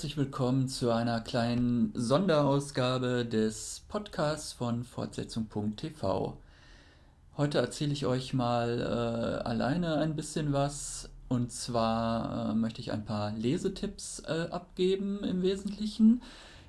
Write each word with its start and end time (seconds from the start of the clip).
herzlich 0.00 0.16
willkommen 0.16 0.66
zu 0.66 0.90
einer 0.90 1.20
kleinen 1.20 1.92
Sonderausgabe 1.94 3.26
des 3.26 3.82
Podcasts 3.86 4.54
von 4.54 4.82
Fortsetzung.tv. 4.82 6.38
Heute 7.36 7.58
erzähle 7.58 7.92
ich 7.92 8.06
euch 8.06 8.32
mal 8.32 8.80
äh, 8.80 9.46
alleine 9.46 9.96
ein 9.96 10.16
bisschen 10.16 10.54
was 10.54 11.10
und 11.28 11.52
zwar 11.52 12.52
äh, 12.52 12.54
möchte 12.54 12.80
ich 12.80 12.92
ein 12.92 13.04
paar 13.04 13.32
Lesetipps 13.32 14.20
äh, 14.20 14.48
abgeben 14.50 15.22
im 15.22 15.42
Wesentlichen. 15.42 16.22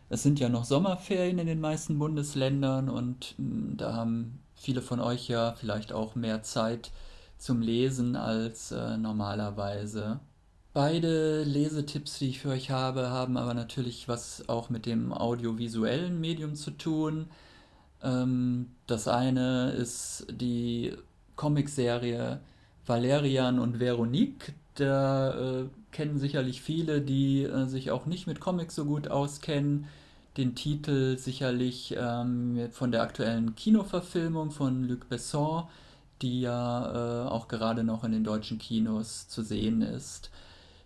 Es 0.09 0.23
sind 0.23 0.41
ja 0.41 0.49
noch 0.49 0.65
Sommerferien 0.65 1.39
in 1.39 1.47
den 1.47 1.61
meisten 1.61 1.99
Bundesländern 1.99 2.89
und 2.89 3.35
mh, 3.37 3.45
hm, 3.45 3.77
da 3.77 3.93
haben 3.93 4.41
viele 4.55 4.81
von 4.81 4.99
euch 4.99 5.29
ja 5.29 5.53
vielleicht 5.53 5.93
auch 5.93 6.15
mehr 6.15 6.43
Zeit 6.43 6.91
zum 7.37 7.61
Lesen 7.61 8.17
als 8.17 8.73
äh, 8.73 8.97
normalerweise. 8.97 10.19
Beide 10.73 11.43
Lesetipps, 11.43 12.19
die 12.19 12.29
ich 12.29 12.39
für 12.39 12.49
euch 12.49 12.71
habe, 12.71 13.09
haben 13.09 13.35
aber 13.35 13.53
natürlich 13.53 14.07
was 14.07 14.47
auch 14.47 14.69
mit 14.69 14.85
dem 14.85 15.11
audiovisuellen 15.11 16.19
Medium 16.21 16.55
zu 16.55 16.71
tun. 16.71 17.27
Ähm, 18.01 18.67
das 18.87 19.07
eine 19.09 19.71
ist 19.71 20.27
die 20.31 20.93
Comicserie 21.35 22.39
Valerian 22.85 23.59
und 23.59 23.79
Veronique. 23.81 24.53
Da 24.75 25.61
äh, 25.61 25.65
kennen 25.91 26.17
sicherlich 26.19 26.61
viele, 26.61 27.01
die 27.01 27.43
äh, 27.43 27.65
sich 27.67 27.91
auch 27.91 28.05
nicht 28.05 28.25
mit 28.27 28.39
Comics 28.39 28.75
so 28.75 28.85
gut 28.85 29.09
auskennen. 29.09 29.87
Den 30.37 30.55
Titel 30.55 31.17
sicherlich 31.17 31.95
ähm, 31.99 32.69
von 32.71 32.93
der 32.93 33.01
aktuellen 33.01 33.55
Kinoverfilmung 33.55 34.51
von 34.51 34.85
Luc 34.87 35.09
Besson, 35.09 35.65
die 36.21 36.41
ja 36.41 37.25
äh, 37.25 37.29
auch 37.29 37.49
gerade 37.49 37.83
noch 37.83 38.05
in 38.05 38.13
den 38.13 38.23
deutschen 38.23 38.57
Kinos 38.57 39.27
zu 39.27 39.41
sehen 39.41 39.81
ist. 39.81 40.31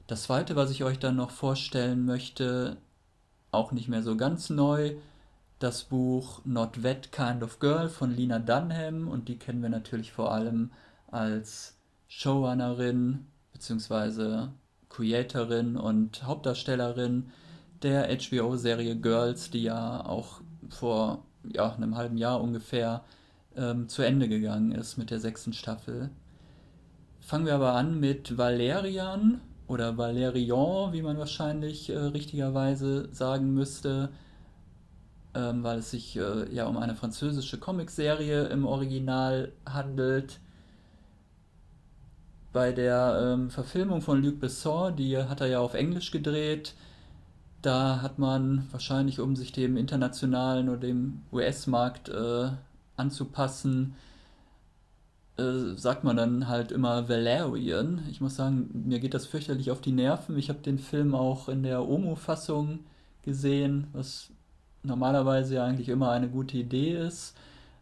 Das 0.08 0.24
zweite, 0.24 0.56
was 0.56 0.70
ich 0.70 0.84
euch 0.84 1.00
dann 1.00 1.16
noch 1.16 1.32
vorstellen 1.32 2.06
möchte, 2.06 2.78
auch 3.52 3.72
nicht 3.72 3.88
mehr 3.88 4.04
so 4.04 4.16
ganz 4.16 4.50
neu, 4.52 4.96
das 5.58 5.86
Buch 5.86 6.42
Not 6.46 6.84
Wet 6.84 7.12
Kind 7.12 7.42
of 7.42 7.60
Girl 7.60 7.90
von 7.90 8.12
Lina 8.12 8.40
Dunham 8.40 9.08
und 9.08 9.30
die 9.30 9.38
kennen 9.38 9.62
wir 9.64 9.70
natürlich 9.70 10.12
vor 10.12 10.32
allem 10.32 10.72
als 11.10 11.76
Showrunnerin 12.08 13.26
bzw. 13.54 14.50
Creatorin 14.90 15.76
und 15.76 16.24
Hauptdarstellerin 16.24 17.32
der 17.82 18.10
HBO-Serie 18.10 18.96
Girls, 18.98 19.50
die 19.50 19.64
ja 19.64 20.06
auch 20.06 20.42
vor 20.70 21.24
ja, 21.52 21.74
einem 21.74 21.96
halben 21.96 22.18
Jahr 22.18 22.42
ungefähr 22.42 23.04
ähm, 23.56 23.90
zu 23.90 24.04
Ende 24.04 24.28
gegangen 24.28 24.72
ist 24.72 24.98
mit 24.98 25.10
der 25.10 25.20
sechsten 25.20 25.54
Staffel. 25.54 26.10
Fangen 27.22 27.46
wir 27.46 27.56
aber 27.56 27.74
an 27.74 28.00
mit 28.00 28.38
Valerian 28.38 29.42
oder 29.68 29.98
Valerian, 29.98 30.94
wie 30.94 31.02
man 31.02 31.18
wahrscheinlich 31.18 31.90
äh, 31.90 31.98
richtigerweise 31.98 33.10
sagen 33.12 33.54
müsste, 33.54 34.10
ähm, 35.34 35.64
weil 35.64 35.80
es 35.80 35.92
sich 35.92 36.18
äh, 36.18 36.54
ja 36.54 36.66
um 36.68 36.78
eine 36.78 36.96
französische 36.96 37.58
Comicserie 37.58 38.46
im 38.46 38.66
Original 38.66 39.52
handelt. 39.66 40.40
Bei 42.54 42.72
der 42.72 43.34
ähm, 43.34 43.50
Verfilmung 43.50 44.02
von 44.02 44.24
Luc 44.24 44.40
Besson, 44.40 44.96
die 44.96 45.18
hat 45.18 45.42
er 45.42 45.48
ja 45.48 45.60
auf 45.60 45.74
Englisch 45.74 46.12
gedreht, 46.12 46.74
da 47.62 48.02
hat 48.02 48.20
man 48.20 48.68
wahrscheinlich, 48.72 49.20
um 49.20 49.36
sich 49.36 49.52
dem 49.52 49.76
internationalen 49.76 50.70
oder 50.70 50.82
dem 50.82 51.24
US-Markt 51.34 52.10
äh, 52.10 52.50
anzupassen, 52.96 53.96
äh, 55.38 55.76
sagt 55.76 56.04
man 56.04 56.18
dann 56.18 56.48
halt 56.48 56.72
immer 56.72 57.10
Valerian. 57.10 58.04
Ich 58.10 58.22
muss 58.22 58.36
sagen, 58.36 58.70
mir 58.88 59.00
geht 59.00 59.14
das 59.14 59.26
fürchterlich 59.26 59.72
auf 59.72 59.82
die 59.82 59.92
Nerven. 59.92 60.38
Ich 60.38 60.50
habe 60.50 60.60
den 60.60 60.80
Film 60.80 61.16
auch 61.16 61.50
in 61.50 61.64
der 61.64 61.88
Omo-Fassung 61.88 62.80
gesehen, 63.24 63.88
was 63.94 64.30
normalerweise 64.84 65.56
ja 65.56 65.66
eigentlich 65.66 65.90
immer 65.90 66.12
eine 66.12 66.30
gute 66.30 66.58
Idee 66.58 66.98
ist. 66.98 67.36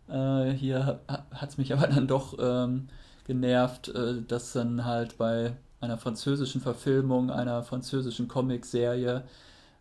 Äh, 0.07 0.51
hier 0.51 1.00
hat 1.07 1.50
es 1.50 1.57
mich 1.57 1.73
aber 1.78 1.88
dann 1.88 2.07
doch 2.07 2.38
ähm, 2.39 2.88
genervt, 3.25 3.89
äh, 3.89 4.22
dass 4.28 4.53
dann 4.53 4.85
halt 4.85 5.17
bei 5.17 5.53
einer 5.79 5.97
französischen 5.97 6.61
Verfilmung 6.61 7.29
einer 7.29 7.61
französischen 7.61 8.28
Comicserie 8.28 9.23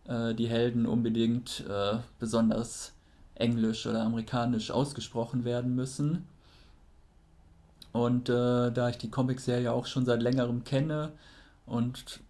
äh, 0.06 0.34
die 0.34 0.48
Helden 0.48 0.86
unbedingt 0.86 1.64
äh, 1.68 1.98
besonders 2.18 2.92
englisch 3.34 3.86
oder 3.86 4.02
amerikanisch 4.02 4.70
ausgesprochen 4.70 5.44
werden 5.44 5.74
müssen. 5.74 6.26
Und 7.92 8.28
äh, 8.28 8.70
da 8.70 8.88
ich 8.88 8.98
die 8.98 9.10
Comicserie 9.10 9.72
auch 9.72 9.86
schon 9.86 10.06
seit 10.06 10.22
längerem 10.22 10.64
kenne 10.64 11.12
und 11.66 12.20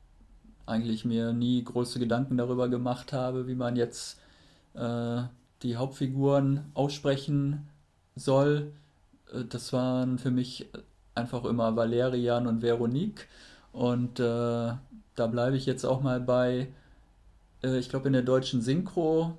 eigentlich 0.67 1.05
mir 1.05 1.33
nie 1.33 1.63
große 1.63 1.99
Gedanken 1.99 2.37
darüber 2.37 2.69
gemacht 2.69 3.13
habe, 3.13 3.47
wie 3.47 3.55
man 3.55 3.77
jetzt 3.77 4.21
äh, 4.75 5.23
die 5.63 5.77
Hauptfiguren 5.77 6.65
aussprechen 6.75 7.69
soll, 8.17 8.73
äh, 9.33 9.45
das 9.45 9.73
waren 9.73 10.19
für 10.19 10.31
mich 10.31 10.69
einfach 11.15 11.45
immer 11.45 11.77
Valerian 11.77 12.47
und 12.47 12.63
Veronique. 12.63 13.29
Und 13.73 14.21
äh, 14.21 14.23
da 15.15 15.27
bleibe 15.27 15.57
ich 15.57 15.67
jetzt 15.67 15.85
auch 15.85 16.03
mal 16.03 16.21
bei, 16.21 16.69
äh, 17.63 17.79
ich 17.79 17.89
glaube 17.89 18.09
in 18.09 18.13
der 18.13 18.23
deutschen 18.23 18.63
Synchro 18.63 19.39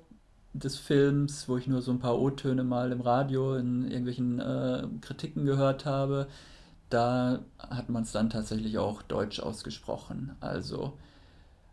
des 0.54 0.76
Films, 0.78 1.48
wo 1.48 1.58
ich 1.58 1.66
nur 1.66 1.82
so 1.82 1.90
ein 1.90 1.98
paar 1.98 2.18
O-Töne 2.18 2.64
mal 2.64 2.92
im 2.92 3.00
Radio 3.00 3.56
in 3.56 3.84
irgendwelchen 3.84 4.40
äh, 4.40 4.86
Kritiken 5.00 5.44
gehört 5.44 5.84
habe, 5.84 6.28
da 6.90 7.40
hat 7.58 7.90
man 7.90 8.04
es 8.04 8.12
dann 8.12 8.30
tatsächlich 8.30 8.78
auch 8.78 9.02
deutsch 9.02 9.40
ausgesprochen. 9.40 10.36
Also 10.40 10.94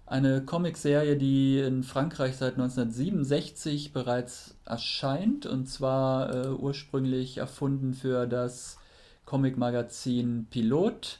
eine 0.08 0.44
Comicserie, 0.44 1.16
die 1.16 1.60
in 1.60 1.84
Frankreich 1.84 2.36
seit 2.36 2.54
1967 2.54 3.94
bereits 3.94 4.58
erscheint 4.66 5.46
und 5.46 5.68
zwar 5.68 6.34
äh, 6.34 6.50
ursprünglich 6.50 7.38
erfunden 7.38 7.94
für 7.94 8.26
das 8.28 8.78
Comicmagazin 9.26 10.48
Pilot. 10.50 11.20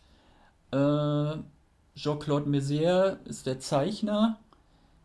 Äh, 0.72 1.36
Jean-Claude 1.96 2.50
Mézières 2.50 3.18
ist 3.26 3.46
der 3.46 3.60
Zeichner 3.60 4.40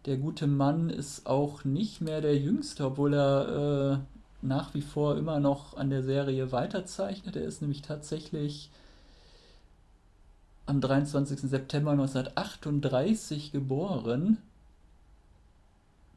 der 0.07 0.17
gute 0.17 0.47
Mann 0.47 0.89
ist 0.89 1.27
auch 1.27 1.65
nicht 1.65 2.01
mehr 2.01 2.21
der 2.21 2.37
Jüngste, 2.37 2.87
obwohl 2.87 3.15
er 3.15 4.01
äh, 4.01 4.47
nach 4.47 4.73
wie 4.75 4.83
vor 4.83 5.17
immer 5.17 5.41
noch 5.41 5.77
an 5.77 5.91
der 5.91 6.05
Serie 6.05 6.53
weiterzeichnet. 6.53 7.37
Er 7.37 7.45
ist 7.45 7.61
nämlich 7.61 7.83
tatsächlich 7.83 8.71
am 10.67 10.81
23. 10.81 11.41
September 11.41 11.91
1938 11.93 13.51
geboren. 13.51 14.39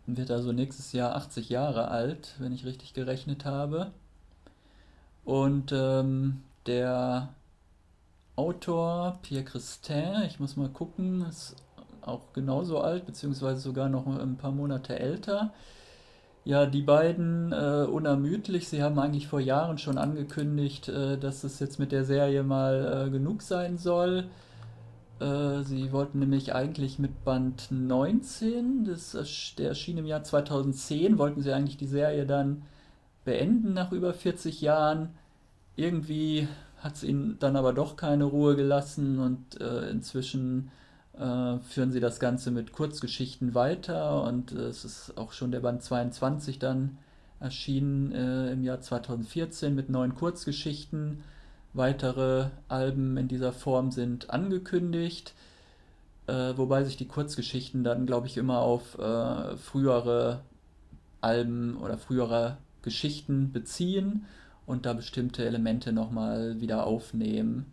Wird 0.06 0.32
also 0.32 0.52
nächstes 0.52 0.92
Jahr 0.92 1.16
80 1.16 1.50
Jahre 1.50 1.90
alt, 1.90 2.36
wenn 2.40 2.54
ich 2.54 2.66
richtig 2.66 2.94
gerechnet 2.94 3.46
habe. 3.46 3.92
Und 5.24 5.72
ähm, 5.72 6.42
der 6.66 7.30
Autor 8.36 9.20
Pierre 9.22 9.44
Christin, 9.44 10.24
ich 10.26 10.40
muss 10.40 10.56
mal 10.56 10.70
gucken, 10.70 11.26
ist 11.28 11.56
auch 12.04 12.34
genauso 12.34 12.80
alt, 12.80 13.06
beziehungsweise 13.06 13.62
sogar 13.62 13.90
noch 13.90 14.06
ein 14.08 14.38
paar 14.38 14.52
Monate 14.52 15.00
älter. 15.00 15.54
Ja, 16.46 16.66
die 16.66 16.82
beiden 16.82 17.52
äh, 17.52 17.86
unermüdlich, 17.90 18.70
sie 18.70 18.82
haben 18.82 18.98
eigentlich 18.98 19.28
vor 19.28 19.40
Jahren 19.40 19.78
schon 19.78 19.98
angekündigt, 19.98 20.88
äh, 20.90 21.18
dass 21.18 21.44
es 21.44 21.60
jetzt 21.60 21.80
mit 21.80 21.92
der 21.92 22.06
Serie 22.06 22.44
mal 22.44 23.08
äh, 23.08 23.10
genug 23.12 23.42
sein 23.42 23.78
soll. 23.78 24.26
Äh, 25.20 25.64
sie 25.64 25.92
wollten 25.92 26.20
nämlich 26.20 26.56
eigentlich 26.56 26.98
mit 26.98 27.24
Band 27.26 27.68
19, 27.72 28.86
das, 28.86 29.18
der 29.58 29.70
erschien 29.70 29.98
im 29.98 30.06
Jahr 30.06 30.24
2010, 30.24 31.18
wollten 31.18 31.42
sie 31.42 31.54
eigentlich 31.54 31.78
die 31.78 31.88
Serie 31.88 32.26
dann 32.26 32.64
beenden 33.26 33.74
nach 33.74 33.92
über 33.92 34.14
40 34.14 34.62
Jahren. 34.62 35.10
Irgendwie 35.76 36.48
hat 36.78 36.96
es 36.96 37.04
ihnen 37.04 37.38
dann 37.40 37.58
aber 37.58 37.74
doch 37.74 37.98
keine 37.98 38.24
Ruhe 38.24 38.56
gelassen 38.56 39.20
und 39.20 39.60
äh, 39.62 39.90
inzwischen 39.90 40.72
äh, 41.20 41.60
führen 41.60 41.92
sie 41.92 42.00
das 42.00 42.20
Ganze 42.20 42.50
mit 42.50 42.72
Kurzgeschichten 42.72 43.54
weiter 43.54 44.24
und 44.24 44.54
äh, 44.54 44.62
es 44.62 44.86
ist 44.86 45.18
auch 45.18 45.34
schon 45.34 45.52
der 45.52 45.60
Band 45.60 45.84
22 45.84 46.60
dann 46.60 46.98
erschienen 47.40 48.12
äh, 48.14 48.52
im 48.52 48.64
Jahr 48.64 48.82
2014 48.82 49.76
mit 49.76 49.90
neun 49.90 50.16
Kurzgeschichten. 50.16 51.24
Weitere 51.74 52.48
Alben 52.68 53.18
in 53.18 53.28
dieser 53.28 53.54
Form 53.54 53.92
sind 53.92 54.30
angekündigt, 54.30 55.34
äh, 56.28 56.54
wobei 56.56 56.84
sich 56.84 56.98
die 56.98 57.08
Kurzgeschichten 57.08 57.84
dann, 57.84 58.06
glaube 58.06 58.28
ich, 58.28 58.38
immer 58.38 58.60
auf 58.60 58.98
äh, 58.98 59.56
frühere 59.58 60.42
Alben 61.22 61.78
oder 61.78 61.98
frühere 61.98 62.58
Geschichten 62.82 63.52
beziehen 63.52 64.26
und 64.66 64.86
da 64.86 64.94
bestimmte 64.94 65.46
Elemente 65.46 65.92
nochmal 65.92 66.62
wieder 66.62 66.88
aufnehmen. 66.88 67.66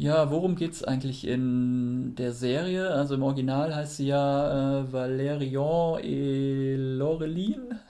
Ja, 0.00 0.30
worum 0.30 0.54
geht 0.54 0.74
es 0.74 0.84
eigentlich 0.84 1.26
in 1.26 2.14
der 2.14 2.32
Serie? 2.32 2.90
Also 2.90 3.16
im 3.16 3.24
Original 3.24 3.74
heißt 3.74 3.96
sie 3.96 4.06
ja 4.06 4.82
äh, 4.82 4.92
Valerian 4.92 5.98
et 6.04 6.78
Laureline. 6.78 7.80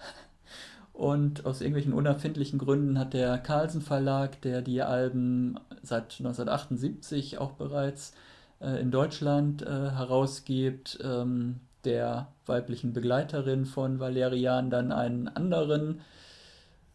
Und 0.95 1.45
aus 1.45 1.61
irgendwelchen 1.61 1.93
unerfindlichen 1.93 2.59
Gründen 2.59 2.99
hat 2.99 3.13
der 3.13 3.37
Carlsen 3.37 3.83
Verlag, 3.83 4.41
der 4.41 4.63
die 4.63 4.81
Alben 4.81 5.61
seit 5.83 6.17
1978 6.19 7.37
auch 7.37 7.53
bereits 7.53 8.15
äh, 8.63 8.81
in 8.81 8.91
Deutschland 8.91 9.61
äh, 9.61 9.91
herausgibt, 9.91 10.99
ähm, 11.05 11.61
der 11.85 12.29
weiblichen 12.47 12.95
Begleiterin 12.95 13.67
von 13.67 14.01
Valerian 14.01 14.71
dann 14.71 14.93
einen 14.93 15.29
anderen, 15.29 16.01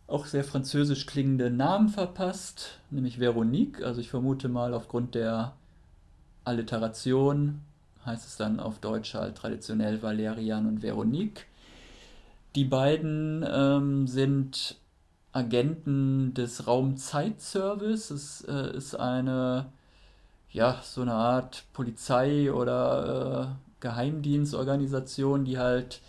auch 0.07 0.25
sehr 0.25 0.43
französisch 0.43 1.05
klingenden 1.05 1.57
Namen 1.57 1.89
verpasst, 1.89 2.79
nämlich 2.91 3.19
Veronique. 3.19 3.83
Also 3.83 4.01
ich 4.01 4.09
vermute 4.09 4.49
mal 4.49 4.73
aufgrund 4.73 5.15
der 5.15 5.53
Alliteration 6.45 7.61
heißt 8.05 8.27
es 8.27 8.37
dann 8.37 8.59
auf 8.59 8.79
Deutsch 8.79 9.13
halt 9.13 9.35
traditionell 9.35 10.01
Valerian 10.01 10.67
und 10.67 10.83
Veronique. 10.83 11.45
Die 12.55 12.65
beiden 12.65 13.45
ähm, 13.49 14.07
sind 14.07 14.77
Agenten 15.31 16.33
des 16.33 16.67
Raumzeitservice. 16.67 18.11
Es 18.11 18.41
äh, 18.41 18.75
ist 18.75 18.95
eine, 18.95 19.67
ja, 20.51 20.79
so 20.83 21.01
eine 21.01 21.13
Art 21.13 21.63
Polizei 21.73 22.51
oder 22.51 23.49
äh, 23.49 23.63
Geheimdienstorganisation, 23.79 25.45
die 25.45 25.57
halt 25.57 26.01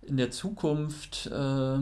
in 0.00 0.16
der 0.16 0.30
Zukunft 0.30 1.26
äh, 1.26 1.78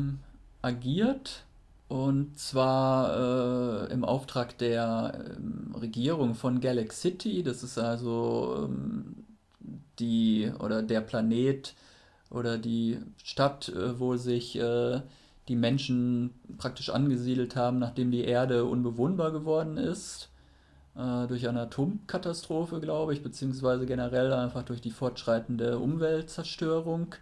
agiert. 0.62 1.44
Und 1.88 2.38
zwar 2.38 3.88
äh, 3.88 3.92
im 3.92 4.04
Auftrag 4.04 4.56
der 4.58 5.34
ähm, 5.36 5.74
Regierung 5.80 6.34
von 6.34 6.60
Galaxy 6.60 7.10
City. 7.10 7.42
Das 7.42 7.64
ist 7.64 7.78
also 7.78 8.68
ähm, 8.68 9.24
die 9.98 10.52
oder 10.60 10.82
der 10.82 11.00
Planet 11.00 11.74
oder 12.30 12.58
die 12.58 12.98
Stadt, 13.24 13.70
äh, 13.70 13.98
wo 13.98 14.16
sich 14.16 14.56
äh, 14.56 15.00
die 15.48 15.56
Menschen 15.56 16.30
praktisch 16.58 16.90
angesiedelt 16.90 17.56
haben, 17.56 17.80
nachdem 17.80 18.12
die 18.12 18.22
Erde 18.22 18.66
unbewohnbar 18.66 19.32
geworden 19.32 19.76
ist. 19.76 20.28
Äh, 20.96 21.26
durch 21.26 21.48
eine 21.48 21.62
Atomkatastrophe, 21.62 22.80
glaube 22.80 23.14
ich, 23.14 23.22
beziehungsweise 23.22 23.86
generell 23.86 24.32
einfach 24.32 24.62
durch 24.62 24.80
die 24.80 24.90
fortschreitende 24.90 25.78
Umweltzerstörung. 25.78 27.14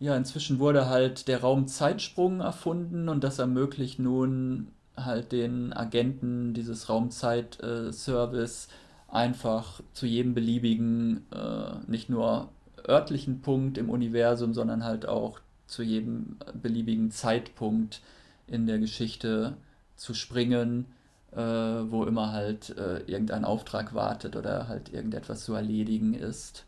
Ja, 0.00 0.16
inzwischen 0.16 0.58
wurde 0.58 0.88
halt 0.88 1.28
der 1.28 1.42
Raumzeitsprung 1.42 2.40
erfunden 2.40 3.08
und 3.10 3.22
das 3.22 3.38
ermöglicht 3.38 3.98
nun 3.98 4.68
halt 4.96 5.30
den 5.30 5.74
Agenten 5.74 6.54
dieses 6.54 6.88
Raumzeitservice 6.88 8.68
einfach 9.08 9.82
zu 9.92 10.06
jedem 10.06 10.34
beliebigen, 10.34 11.26
äh, 11.32 11.74
nicht 11.86 12.08
nur 12.08 12.48
örtlichen 12.88 13.42
Punkt 13.42 13.76
im 13.76 13.90
Universum, 13.90 14.54
sondern 14.54 14.84
halt 14.84 15.06
auch 15.06 15.38
zu 15.66 15.82
jedem 15.82 16.38
beliebigen 16.62 17.10
Zeitpunkt 17.10 18.00
in 18.46 18.66
der 18.66 18.78
Geschichte 18.78 19.56
zu 19.96 20.14
springen, 20.14 20.86
äh, 21.32 21.36
wo 21.38 22.04
immer 22.04 22.32
halt 22.32 22.70
äh, 22.78 23.00
irgendein 23.00 23.44
Auftrag 23.44 23.94
wartet 23.94 24.34
oder 24.34 24.66
halt 24.66 24.92
irgendetwas 24.94 25.44
zu 25.44 25.52
erledigen 25.54 26.14
ist. 26.14 26.64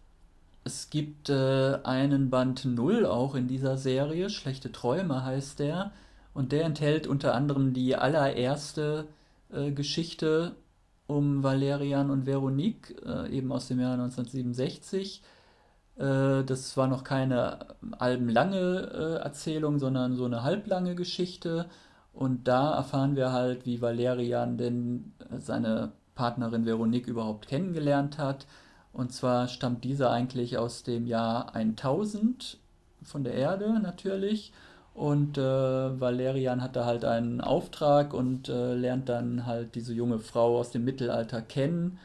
Es 0.65 0.91
gibt 0.91 1.29
äh, 1.29 1.79
einen 1.85 2.31
Band 2.31 2.65
0 2.65 3.07
auch 3.07 3.35
in 3.35 3.49
dieser 3.49 3.77
Serie, 3.77 4.31
Schlechte 4.31 4.71
Träume 4.73 5.25
heißt 5.25 5.59
der, 5.59 5.93
und 6.35 6.53
der 6.53 6.65
enthält 6.65 7.07
unter 7.07 7.35
anderem 7.35 7.75
die 7.75 7.97
allererste 7.97 9.07
äh, 9.53 9.73
Geschichte 9.73 10.57
um 11.07 11.43
Valerian 11.43 12.11
und 12.11 12.27
Veronique, 12.27 12.95
äh, 13.05 13.29
eben 13.37 13.53
aus 13.53 13.69
dem 13.69 13.81
Jahr 13.81 13.95
1967 13.95 15.23
äh, 15.97 16.45
das 16.45 16.77
war 16.77 16.87
noch 16.89 17.05
keine 17.05 17.59
albenlange 17.99 18.91
äh, 18.93 19.23
Erzählung, 19.23 19.79
sondern 19.79 20.17
so 20.17 20.25
eine 20.25 20.43
halblange 20.43 20.95
Geschichte. 20.95 21.69
Und 22.13 22.49
da 22.49 22.75
erfahren 22.75 23.17
wir 23.17 23.33
halt, 23.33 23.67
wie 23.67 23.81
Valerian 23.81 24.59
denn 24.59 25.13
äh, 25.31 25.41
seine 25.41 25.93
Partnerin 26.15 26.67
Veronique 26.67 27.09
überhaupt 27.09 27.47
kennengelernt 27.49 28.19
hat. 28.19 28.47
Und 28.93 29.13
zwar 29.13 29.49
stammt 29.49 29.85
diese 29.85 30.11
eigentlich 30.11 30.59
aus 30.59 30.83
dem 30.83 31.07
Jahr 31.07 31.55
1000 31.55 32.59
von 33.03 33.25
der 33.25 33.35
Erde 33.35 33.81
natürlich. 33.81 34.53
Und 34.95 35.39
äh, 35.39 35.43
Valerian 36.01 36.63
hat 36.63 36.77
da 36.77 36.85
halt 36.85 37.05
einen 37.05 37.41
Auftrag 37.41 38.13
und 38.13 38.49
äh, 38.49 38.75
lernt 38.75 39.09
dann 39.09 39.47
halt 39.47 39.75
diese 39.75 39.95
junge 39.95 40.19
Frau 40.19 40.59
aus 40.59 40.71
dem 40.71 40.85
Mittelalter 40.85 41.41
kennen 41.41 41.99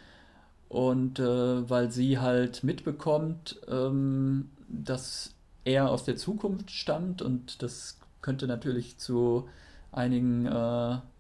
und 0.69 1.19
äh, 1.19 1.69
weil 1.69 1.91
sie 1.91 2.19
halt 2.19 2.63
mitbekommt, 2.63 3.59
ähm, 3.69 4.49
dass 4.67 5.33
er 5.63 5.89
aus 5.89 6.03
der 6.03 6.15
Zukunft 6.15 6.71
stammt 6.71 7.21
und 7.21 7.61
das 7.61 7.99
könnte 8.21 8.47
natürlich 8.47 8.97
zu 8.97 9.47
einigen 9.91 10.45
äh, 10.45 10.49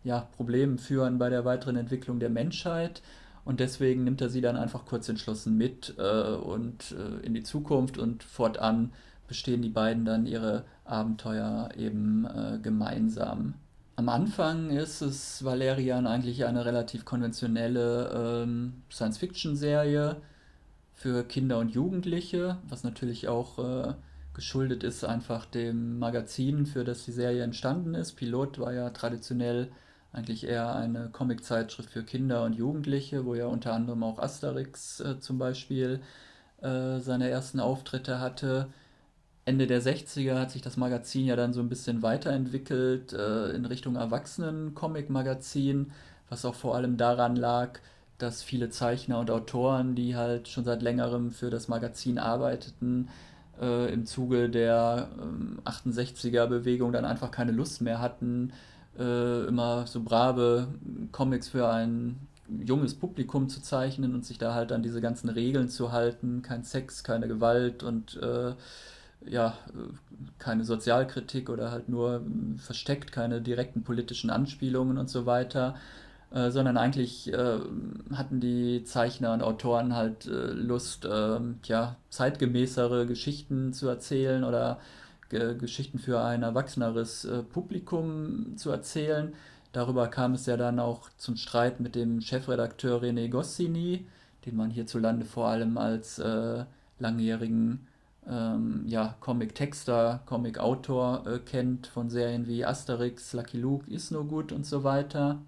ja, 0.03 0.27
Problemen 0.35 0.77
führen 0.77 1.17
bei 1.17 1.29
der 1.29 1.45
weiteren 1.45 1.77
Entwicklung 1.77 2.19
der 2.19 2.29
Menschheit. 2.29 3.01
Und 3.47 3.61
deswegen 3.61 4.03
nimmt 4.03 4.19
er 4.19 4.29
sie 4.29 4.41
dann 4.41 4.57
einfach 4.57 4.83
kurz 4.85 5.07
entschlossen 5.07 5.55
mit 5.55 5.95
äh, 5.97 6.01
und 6.35 6.91
äh, 6.91 7.25
in 7.25 7.33
die 7.33 7.43
Zukunft 7.43 7.97
und 7.97 8.21
fortan 8.21 8.91
bestehen 9.29 9.61
die 9.61 9.69
beiden 9.69 10.03
dann 10.03 10.25
ihre 10.25 10.65
Abenteuer 10.83 11.69
eben 11.77 12.25
äh, 12.25 12.59
gemeinsam. 12.61 13.53
Am 13.95 14.09
Anfang 14.09 14.69
ist 14.71 14.99
es 14.99 15.45
Valerian 15.45 16.07
eigentlich 16.07 16.43
eine 16.43 16.65
relativ 16.65 17.05
konventionelle 17.05 18.43
ähm, 18.43 18.83
Science-Fiction-Serie 18.91 20.17
für 20.93 21.23
Kinder 21.23 21.59
und 21.59 21.69
Jugendliche, 21.69 22.57
was 22.67 22.83
natürlich 22.83 23.29
auch 23.29 23.59
äh, 23.59 23.93
geschuldet 24.33 24.83
ist 24.83 25.05
einfach 25.05 25.45
dem 25.45 25.99
Magazin, 25.99 26.65
für 26.65 26.83
das 26.83 27.05
die 27.05 27.13
Serie 27.13 27.43
entstanden 27.43 27.95
ist. 27.95 28.17
Pilot 28.17 28.59
war 28.59 28.73
ja 28.73 28.89
traditionell 28.89 29.71
eigentlich 30.13 30.47
eher 30.47 30.75
eine 30.75 31.09
Comic-Zeitschrift 31.09 31.89
für 31.89 32.03
Kinder 32.03 32.43
und 32.43 32.53
Jugendliche, 32.53 33.25
wo 33.25 33.35
ja 33.35 33.47
unter 33.47 33.73
anderem 33.73 34.03
auch 34.03 34.19
Asterix 34.19 34.99
äh, 34.99 35.19
zum 35.19 35.37
Beispiel 35.37 36.01
äh, 36.61 36.99
seine 36.99 37.29
ersten 37.29 37.59
Auftritte 37.59 38.19
hatte. 38.19 38.69
Ende 39.45 39.67
der 39.67 39.81
60er 39.81 40.39
hat 40.39 40.51
sich 40.51 40.61
das 40.61 40.75
Magazin 40.75 41.25
ja 41.25 41.35
dann 41.35 41.53
so 41.53 41.61
ein 41.61 41.69
bisschen 41.69 42.01
weiterentwickelt 42.01 43.13
äh, 43.13 43.51
in 43.51 43.65
Richtung 43.65 43.95
Erwachsenen-Comic-Magazin, 43.95 45.91
was 46.29 46.43
auch 46.45 46.55
vor 46.55 46.75
allem 46.75 46.97
daran 46.97 47.35
lag, 47.35 47.79
dass 48.17 48.43
viele 48.43 48.69
Zeichner 48.69 49.19
und 49.19 49.31
Autoren, 49.31 49.95
die 49.95 50.15
halt 50.15 50.47
schon 50.47 50.65
seit 50.65 50.81
längerem 50.81 51.31
für 51.31 51.49
das 51.49 51.67
Magazin 51.67 52.17
arbeiteten, 52.17 53.09
äh, 53.61 53.93
im 53.93 54.05
Zuge 54.05 54.49
der 54.49 55.09
äh, 55.65 55.69
68er-Bewegung 55.69 56.91
dann 56.91 57.05
einfach 57.05 57.31
keine 57.31 57.51
Lust 57.51 57.81
mehr 57.81 58.01
hatten, 58.01 58.51
äh, 58.97 59.45
immer 59.45 59.87
so 59.87 60.01
brave 60.01 60.67
Comics 61.11 61.49
für 61.49 61.69
ein 61.69 62.27
junges 62.65 62.95
Publikum 62.95 63.49
zu 63.49 63.61
zeichnen 63.61 64.13
und 64.13 64.25
sich 64.25 64.37
da 64.37 64.53
halt 64.53 64.71
an 64.71 64.83
diese 64.83 65.01
ganzen 65.01 65.29
Regeln 65.29 65.69
zu 65.69 65.91
halten, 65.91 66.41
kein 66.41 66.63
Sex, 66.63 67.03
keine 67.03 67.27
Gewalt 67.27 67.83
und 67.83 68.17
äh, 68.21 68.53
ja, 69.25 69.57
keine 70.39 70.63
Sozialkritik 70.63 71.49
oder 71.49 71.71
halt 71.71 71.89
nur 71.89 72.21
versteckt, 72.57 73.11
keine 73.11 73.41
direkten 73.41 73.83
politischen 73.83 74.29
Anspielungen 74.29 74.97
und 74.97 75.09
so 75.09 75.25
weiter, 75.25 75.75
äh, 76.31 76.51
sondern 76.51 76.77
eigentlich 76.77 77.33
äh, 77.33 77.59
hatten 78.13 78.39
die 78.39 78.83
Zeichner 78.83 79.33
und 79.33 79.41
Autoren 79.41 79.95
halt 79.95 80.27
äh, 80.27 80.51
Lust, 80.51 81.07
ähm, 81.11 81.59
ja, 81.63 81.95
zeitgemäßere 82.09 83.05
Geschichten 83.05 83.73
zu 83.73 83.87
erzählen 83.87 84.43
oder 84.43 84.79
Geschichten 85.29 85.99
für 85.99 86.21
ein 86.21 86.43
erwachseneres 86.43 87.25
äh, 87.25 87.43
Publikum 87.43 88.57
zu 88.57 88.71
erzählen. 88.71 89.33
Darüber 89.71 90.07
kam 90.07 90.33
es 90.33 90.45
ja 90.45 90.57
dann 90.57 90.79
auch 90.79 91.09
zum 91.17 91.35
Streit 91.35 91.79
mit 91.79 91.95
dem 91.95 92.21
Chefredakteur 92.21 93.01
René 93.01 93.29
Goscinny, 93.29 94.05
den 94.45 94.55
man 94.55 94.71
hierzulande 94.71 95.25
vor 95.25 95.47
allem 95.47 95.77
als 95.77 96.19
äh, 96.19 96.65
langjährigen 96.99 97.85
ähm, 98.27 98.83
ja, 98.87 99.15
Comic-Texter, 99.19 100.21
Comic-Autor 100.25 101.27
äh, 101.27 101.39
kennt 101.39 101.87
von 101.87 102.09
Serien 102.09 102.47
wie 102.47 102.65
Asterix, 102.65 103.33
Lucky 103.33 103.57
Luke, 103.57 103.89
Is 103.89 104.11
No 104.11 104.23
Good 104.23 104.51
und 104.51 104.65
so 104.65 104.83
weiter. 104.83 105.39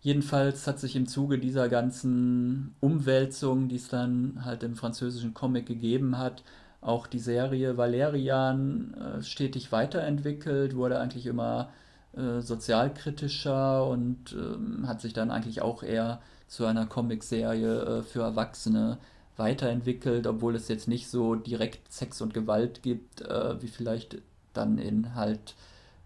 Jedenfalls 0.00 0.66
hat 0.66 0.78
sich 0.78 0.94
im 0.94 1.06
Zuge 1.06 1.38
dieser 1.38 1.68
ganzen 1.68 2.74
Umwälzung, 2.80 3.68
die 3.68 3.76
es 3.76 3.88
dann 3.88 4.44
halt 4.44 4.62
im 4.62 4.76
französischen 4.76 5.34
Comic 5.34 5.66
gegeben 5.66 6.16
hat, 6.16 6.44
auch 6.86 7.06
die 7.06 7.18
Serie 7.18 7.76
Valerian 7.76 8.94
äh, 8.94 9.22
stetig 9.22 9.72
weiterentwickelt, 9.72 10.76
wurde 10.76 11.00
eigentlich 11.00 11.26
immer 11.26 11.70
äh, 12.16 12.40
sozialkritischer 12.40 13.86
und 13.86 14.34
äh, 14.34 14.86
hat 14.86 15.00
sich 15.00 15.12
dann 15.12 15.30
eigentlich 15.30 15.62
auch 15.62 15.82
eher 15.82 16.20
zu 16.46 16.64
einer 16.64 16.86
Comicserie 16.86 17.82
äh, 17.82 18.02
für 18.02 18.22
Erwachsene 18.22 18.98
weiterentwickelt, 19.36 20.26
obwohl 20.26 20.54
es 20.54 20.68
jetzt 20.68 20.86
nicht 20.86 21.08
so 21.08 21.34
direkt 21.34 21.92
Sex 21.92 22.20
und 22.20 22.32
Gewalt 22.32 22.82
gibt, 22.82 23.20
äh, 23.22 23.60
wie 23.60 23.68
vielleicht 23.68 24.18
dann 24.52 24.78
in 24.78 25.14
halt 25.14 25.54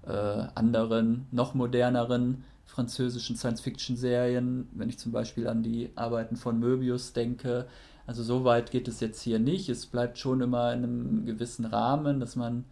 äh, 0.07 0.11
anderen, 0.55 1.27
noch 1.31 1.55
moderneren 1.55 2.45
französischen 2.65 3.37
Science-Fiction-Serien, 3.37 4.69
wenn 4.73 4.89
ich 4.89 4.99
zum 4.99 5.13
Beispiel 5.13 5.47
an 5.47 5.63
die 5.63 5.91
Arbeiten 5.95 6.37
von 6.37 6.59
Möbius 6.59 7.13
denke. 7.13 7.67
Also 8.07 8.23
so 8.23 8.45
weit 8.45 8.71
geht 8.71 8.89
es 8.89 9.01
jetzt 9.01 9.23
hier 9.23 9.39
nicht. 9.39 9.69
Es 9.69 9.87
bleibt 9.87 10.19
schon 10.19 10.41
immer 10.41 10.73
in 10.73 10.85
einem 10.85 11.27
gewissen 11.27 11.65
Rahmen, 11.65 12.21
dass 12.21 12.37
man, 12.37 12.65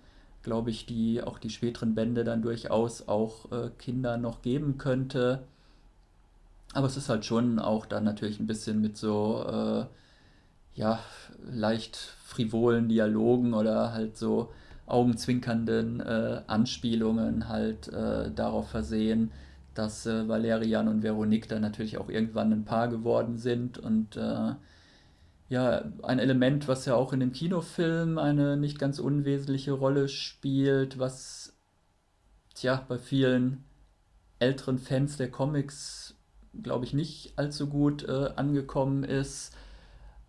glaube 0.43 0.71
ich, 0.71 0.87
die 0.87 1.23
auch 1.23 1.39
die 1.39 1.51
späteren 1.51 1.95
Bände 1.95 2.25
dann 2.25 2.43
durchaus 2.43 3.07
auch 3.09 3.51
äh, 3.53 3.71
Kindern 3.79 4.23
noch 4.23 4.43
geben 4.43 4.79
könnte. 4.79 5.45
Aber 6.75 6.87
es 6.87 6.97
ist 6.97 7.09
halt 7.09 7.25
schon 7.25 7.59
auch 7.59 7.87
dann 7.87 8.05
natürlich 8.05 8.41
ein 8.41 8.47
bisschen 8.47 8.81
mit 8.81 8.97
so, 8.97 9.45
äh, 9.47 9.87
ja, 10.79 11.01
leicht 11.51 11.97
frivolen 11.97 12.89
Dialogen 12.89 13.55
oder 13.55 13.93
halt 13.93 14.17
so 14.17 14.51
augenzwinkernden 14.87 16.01
äh, 16.01 16.43
Anspielungen 16.47 17.49
halt 17.49 17.89
äh, 17.89 18.31
darauf 18.31 18.71
versehen, 18.71 19.31
dass 19.75 20.07
äh, 20.07 20.29
Valerian 20.29 20.89
und 20.89 21.03
Veronique 21.03 21.49
dann 21.49 21.63
natürlich 21.63 21.99
auch 21.99 22.09
irgendwann 22.09 22.53
ein 22.53 22.65
Paar 22.65 22.89
geworden 22.89 23.39
sind 23.39 23.79
und 23.79 24.17
äh, 24.17 24.55
ja, 25.49 25.85
ein 26.03 26.19
Element, 26.19 26.69
was 26.69 26.85
ja 26.85 26.95
auch 26.95 27.13
in 27.13 27.21
dem 27.21 27.33
Kinofilm 27.33 28.19
eine 28.19 28.57
nicht 28.57 28.79
ganz 28.79 28.99
unwesentliche 28.99 29.73
Rolle 29.73 30.09
spielt, 30.09 30.99
was 30.99 31.57
tja, 32.55 32.85
bei 32.87 32.99
vielen 32.99 33.65
älteren 34.41 34.79
Fans 34.79 35.17
der 35.17 35.31
Comics, 35.31 36.15
glaube 36.63 36.85
ich, 36.85 36.93
nicht 36.93 37.33
allzu 37.37 37.69
gut 37.69 38.07
äh, 38.07 38.31
angekommen 38.37 39.05
ist, 39.05 39.55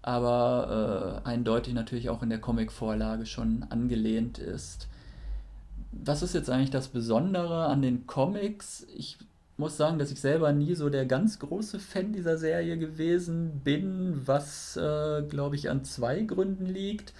aber 0.02 1.22
äh, 1.26 1.28
eindeutig 1.28 1.74
natürlich 1.74 2.10
auch 2.10 2.24
in 2.24 2.30
der 2.30 2.40
Comic-Vorlage 2.40 3.26
schon 3.26 3.64
angelehnt 3.70 4.38
ist. 4.38 4.88
Was 5.92 6.22
ist 6.22 6.34
jetzt 6.34 6.50
eigentlich 6.50 6.70
das 6.70 6.88
Besondere 6.88 7.66
an 7.66 7.82
den 7.82 8.08
Comics? 8.08 8.88
Ich 8.96 9.18
muss 9.60 9.78
sagen, 9.78 10.00
dass 10.00 10.12
ich 10.12 10.22
selber 10.22 10.52
nie 10.54 10.74
so 10.74 10.90
der 10.90 11.06
ganz 11.06 11.38
große 11.40 11.80
Fan 11.80 12.14
dieser 12.14 12.38
Serie 12.38 12.78
gewesen 12.78 13.62
bin, 13.64 14.22
was, 14.26 14.78
äh, 14.78 15.22
glaube 15.24 15.56
ich, 15.58 15.70
an 15.70 15.84
zwei 15.84 16.22
Gründen 16.22 16.66
liegt. 16.66 17.14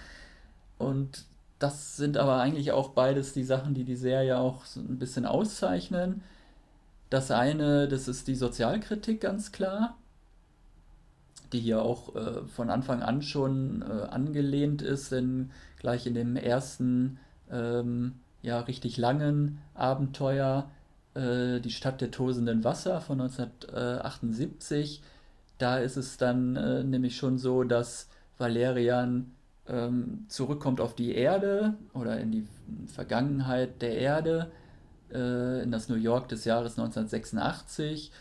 Und 0.78 1.26
das 1.58 1.96
sind 1.96 2.16
aber 2.16 2.40
eigentlich 2.40 2.72
auch 2.72 2.90
beides 2.90 3.34
die 3.34 3.44
Sachen, 3.44 3.74
die 3.74 3.84
die 3.84 3.96
Serie 3.96 4.38
auch 4.38 4.64
so 4.64 4.80
ein 4.80 4.98
bisschen 4.98 5.26
auszeichnen. 5.26 6.22
Das 7.10 7.30
eine, 7.30 7.86
das 7.88 8.08
ist 8.08 8.26
die 8.28 8.34
Sozialkritik 8.34 9.20
ganz 9.20 9.52
klar, 9.52 9.98
die 11.52 11.60
hier 11.60 11.82
auch 11.82 12.14
äh, 12.16 12.42
von 12.46 12.70
Anfang 12.70 13.02
an 13.02 13.20
schon 13.20 13.82
äh, 13.82 14.04
angelehnt 14.04 14.80
ist, 14.80 15.12
denn 15.12 15.50
gleich 15.78 16.06
in 16.06 16.14
dem 16.14 16.36
ersten, 16.36 17.18
ähm, 17.50 18.14
ja, 18.42 18.60
richtig 18.60 18.96
langen 18.96 19.58
Abenteuer 19.74 20.70
äh, 21.14 21.60
die 21.60 21.70
Stadt 21.70 22.00
der 22.00 22.10
tosenden 22.10 22.64
Wasser 22.64 23.00
von 23.00 23.20
1978. 23.20 25.02
Da 25.58 25.78
ist 25.78 25.96
es 25.96 26.16
dann 26.16 26.56
äh, 26.56 26.84
nämlich 26.84 27.16
schon 27.16 27.38
so, 27.38 27.64
dass 27.64 28.08
Valerian 28.38 29.32
ähm, 29.68 30.26
zurückkommt 30.28 30.80
auf 30.80 30.94
die 30.94 31.14
Erde 31.14 31.74
oder 31.92 32.18
in 32.18 32.32
die 32.32 32.46
Vergangenheit 32.86 33.82
der 33.82 33.98
Erde, 33.98 34.50
äh, 35.12 35.62
in 35.62 35.70
das 35.70 35.88
New 35.88 35.96
York 35.96 36.28
des 36.28 36.44
Jahres 36.44 36.78
1986 36.78 38.12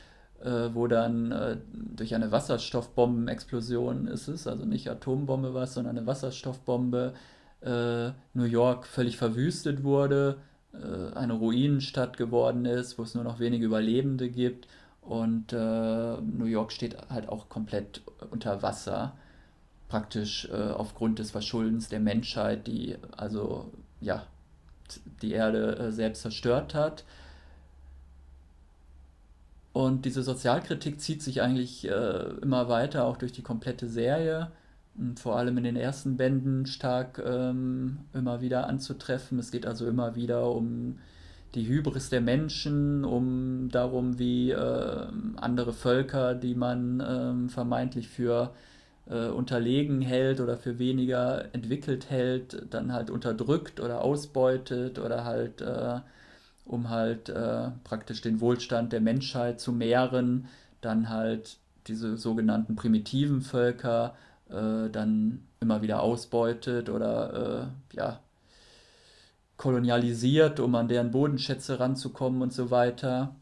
äh, 0.44 0.74
wo 0.74 0.88
dann 0.88 1.32
äh, 1.32 1.58
durch 1.74 2.16
eine 2.16 2.32
Wasserstoffbombenexplosion 2.32 4.08
ist 4.08 4.28
es, 4.28 4.48
also 4.48 4.66
nicht 4.66 4.90
Atombombe 4.90 5.54
war, 5.54 5.68
sondern 5.68 5.98
eine 5.98 6.08
Wasserstoffbombe, 6.08 7.14
äh, 7.62 8.12
New 8.34 8.46
York 8.46 8.88
völlig 8.88 9.18
verwüstet 9.18 9.84
wurde 9.84 10.38
eine 10.72 11.34
Ruinenstadt 11.34 12.18
geworden 12.18 12.66
ist, 12.66 12.98
wo 12.98 13.04
es 13.04 13.16
nur 13.16 13.24
noch 13.24 13.40
wenige 13.40 13.66
Überlebende 13.66 14.30
gibt. 14.30 14.68
Und 15.02 15.54
äh, 15.54 15.56
New 16.22 16.46
York 16.46 16.72
steht 16.72 16.96
halt 17.10 17.28
auch 17.30 17.50
komplett 17.50 18.02
unter 18.30 18.62
Wasser, 18.62 19.14
praktisch 19.88 20.48
äh, 20.52 20.72
aufgrund 20.72 21.20
des 21.20 21.32
Verschuldens 21.32 21.90
der 21.90 22.00
Menschheit, 22.00 22.68
die 22.68 22.96
also 23.18 23.72
ja 24.02 24.24
die 25.22 25.32
Erde 25.32 25.78
äh, 25.78 25.92
selbst 25.92 26.22
zerstört 26.22 26.76
hat. 26.76 27.04
Und 29.74 30.06
diese 30.06 30.24
Sozialkritik 30.24 31.00
zieht 31.00 31.22
sich 31.22 31.42
eigentlich 31.42 31.88
äh, 31.88 32.24
immer 32.42 32.70
weiter, 32.70 33.06
auch 33.06 33.18
durch 33.18 33.32
die 33.32 33.44
komplette 33.44 33.88
Serie 33.88 34.52
vor 35.16 35.38
allem 35.38 35.58
in 35.58 35.64
den 35.64 35.76
ersten 35.76 36.18
Bänden 36.18 36.66
stark 36.66 37.22
ähm, 37.26 38.00
immer 38.14 38.42
wieder 38.42 38.68
anzutreffen. 38.68 39.40
Es 39.40 39.52
geht 39.52 39.66
also 39.66 39.88
immer 39.88 40.16
wieder 40.16 40.52
um 40.52 41.00
die 41.56 41.68
Hybris 41.68 42.10
der 42.10 42.22
Menschen, 42.22 43.06
um 43.06 43.70
darum, 43.72 44.20
wie 44.20 44.52
äh, 44.52 45.08
andere 45.38 45.74
Völker, 45.74 46.36
die 46.36 46.54
man 46.56 47.00
äh, 47.00 47.50
vermeintlich 47.50 48.08
für 48.10 48.54
äh, 49.10 49.28
unterlegen 49.28 50.02
hält 50.02 50.42
oder 50.42 50.58
für 50.58 50.78
weniger 50.80 51.46
entwickelt 51.54 52.10
hält, 52.10 52.68
dann 52.70 52.94
halt 52.94 53.10
unterdrückt 53.10 53.80
oder 53.80 54.02
ausbeutet 54.02 55.00
oder 55.00 55.24
halt 55.26 55.62
äh, 55.62 56.00
um 56.70 56.90
halt 56.90 57.30
äh, 57.30 57.72
praktisch 57.84 58.22
den 58.22 58.40
Wohlstand 58.42 58.94
der 58.94 59.02
Menschheit 59.02 59.60
zu 59.60 59.72
mehren, 59.72 60.48
dann 60.82 61.10
halt 61.10 61.58
diese 61.88 62.16
sogenannten 62.18 62.76
primitiven 62.76 63.42
Völker 63.42 64.16
äh, 64.50 64.90
dann 64.90 65.46
immer 65.60 65.82
wieder 65.82 66.02
ausbeutet 66.02 66.90
oder 66.90 67.72
äh, 67.94 67.96
ja, 67.96 68.20
kolonialisiert, 69.58 70.60
um 70.60 70.76
an 70.76 70.88
deren 70.88 71.12
Bodenschätze 71.12 71.80
ranzukommen 71.80 72.42
und 72.42 72.54
so 72.54 72.72
weiter. 72.72 73.36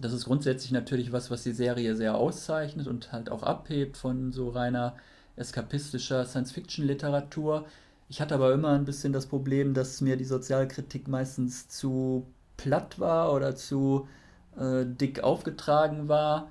Das 0.00 0.12
ist 0.12 0.24
grundsätzlich 0.24 0.72
natürlich 0.72 1.12
was, 1.12 1.30
was 1.30 1.42
die 1.42 1.52
Serie 1.52 1.96
sehr 1.96 2.16
auszeichnet 2.16 2.86
und 2.86 3.12
halt 3.12 3.30
auch 3.30 3.42
abhebt 3.42 3.96
von 3.96 4.32
so 4.32 4.48
reiner 4.48 4.94
eskapistischer 5.36 6.24
Science-Fiction-Literatur. 6.24 7.66
Ich 8.08 8.20
hatte 8.20 8.34
aber 8.34 8.52
immer 8.52 8.70
ein 8.70 8.84
bisschen 8.84 9.12
das 9.12 9.26
Problem, 9.26 9.74
dass 9.74 10.00
mir 10.00 10.16
die 10.16 10.24
Sozialkritik 10.24 11.08
meistens 11.08 11.68
zu 11.68 12.26
platt 12.56 12.98
war 12.98 13.32
oder 13.32 13.56
zu 13.56 14.08
äh, 14.56 14.84
dick 14.84 15.22
aufgetragen 15.22 16.08
war. 16.08 16.48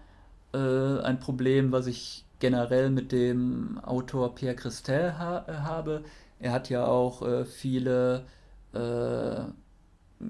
Äh, 0.54 1.00
ein 1.02 1.20
Problem, 1.20 1.72
was 1.72 1.88
ich 1.88 2.26
generell 2.42 2.90
mit 2.90 3.14
dem 3.14 3.80
Autor 3.84 4.36
Pierre 4.36 4.56
Christel 4.56 5.18
ha 5.18 5.46
äh, 5.48 5.54
habe. 5.54 6.04
Er 6.40 6.52
hat 6.52 6.70
ja 6.70 6.86
auch 6.86 7.22
äh, 7.22 7.46
viele, 7.46 8.26
äh, 8.74 9.40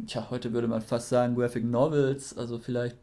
tja, 0.05 0.27
heute 0.29 0.53
würde 0.53 0.67
man 0.67 0.81
fast 0.81 1.09
sagen 1.09 1.35
Graphic 1.35 1.65
Novels, 1.65 2.37
also 2.37 2.59
vielleicht 2.59 2.97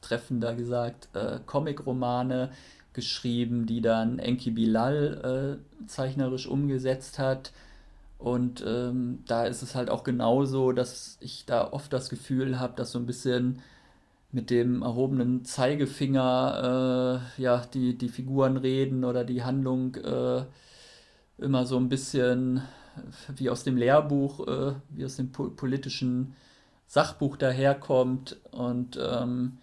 treffender 0.00 0.54
gesagt 0.54 1.08
äh, 1.14 1.40
Comic-Romane 1.44 2.50
geschrieben, 2.92 3.66
die 3.66 3.80
dann 3.82 4.18
Enki 4.18 4.50
Bilal 4.52 5.58
äh, 5.60 5.86
zeichnerisch 5.86 6.46
umgesetzt 6.46 7.18
hat. 7.18 7.52
Und 8.18 8.64
ähm, 8.66 9.24
da 9.26 9.44
ist 9.44 9.62
es 9.62 9.74
halt 9.74 9.90
auch 9.90 10.04
genauso, 10.04 10.72
dass 10.72 11.18
ich 11.20 11.44
da 11.44 11.72
oft 11.72 11.92
das 11.92 12.08
Gefühl 12.08 12.58
habe, 12.60 12.74
dass 12.76 12.92
so 12.92 12.98
ein 12.98 13.06
bisschen 13.06 13.60
mit 14.34 14.50
dem 14.50 14.82
erhobenen 14.82 15.44
Zeigefinger 15.44 17.22
äh, 17.38 17.42
ja 17.42 17.64
die, 17.72 17.96
die 17.96 18.08
Figuren 18.08 18.56
reden 18.56 19.04
oder 19.04 19.24
die 19.24 19.44
Handlung 19.44 19.94
äh, 19.94 20.44
immer 21.38 21.66
so 21.66 21.76
ein 21.76 21.88
bisschen 21.88 22.62
wie 23.36 23.48
aus 23.50 23.64
dem 23.64 23.76
Lehrbuch, 23.76 24.46
äh, 24.46 24.74
wie 24.90 25.04
aus 25.04 25.16
dem 25.16 25.32
po 25.32 25.50
politischen 25.50 26.34
Sachbuch 26.86 27.36
daherkommt 27.36 28.36
und 28.50 28.98
ähm, 29.00 29.58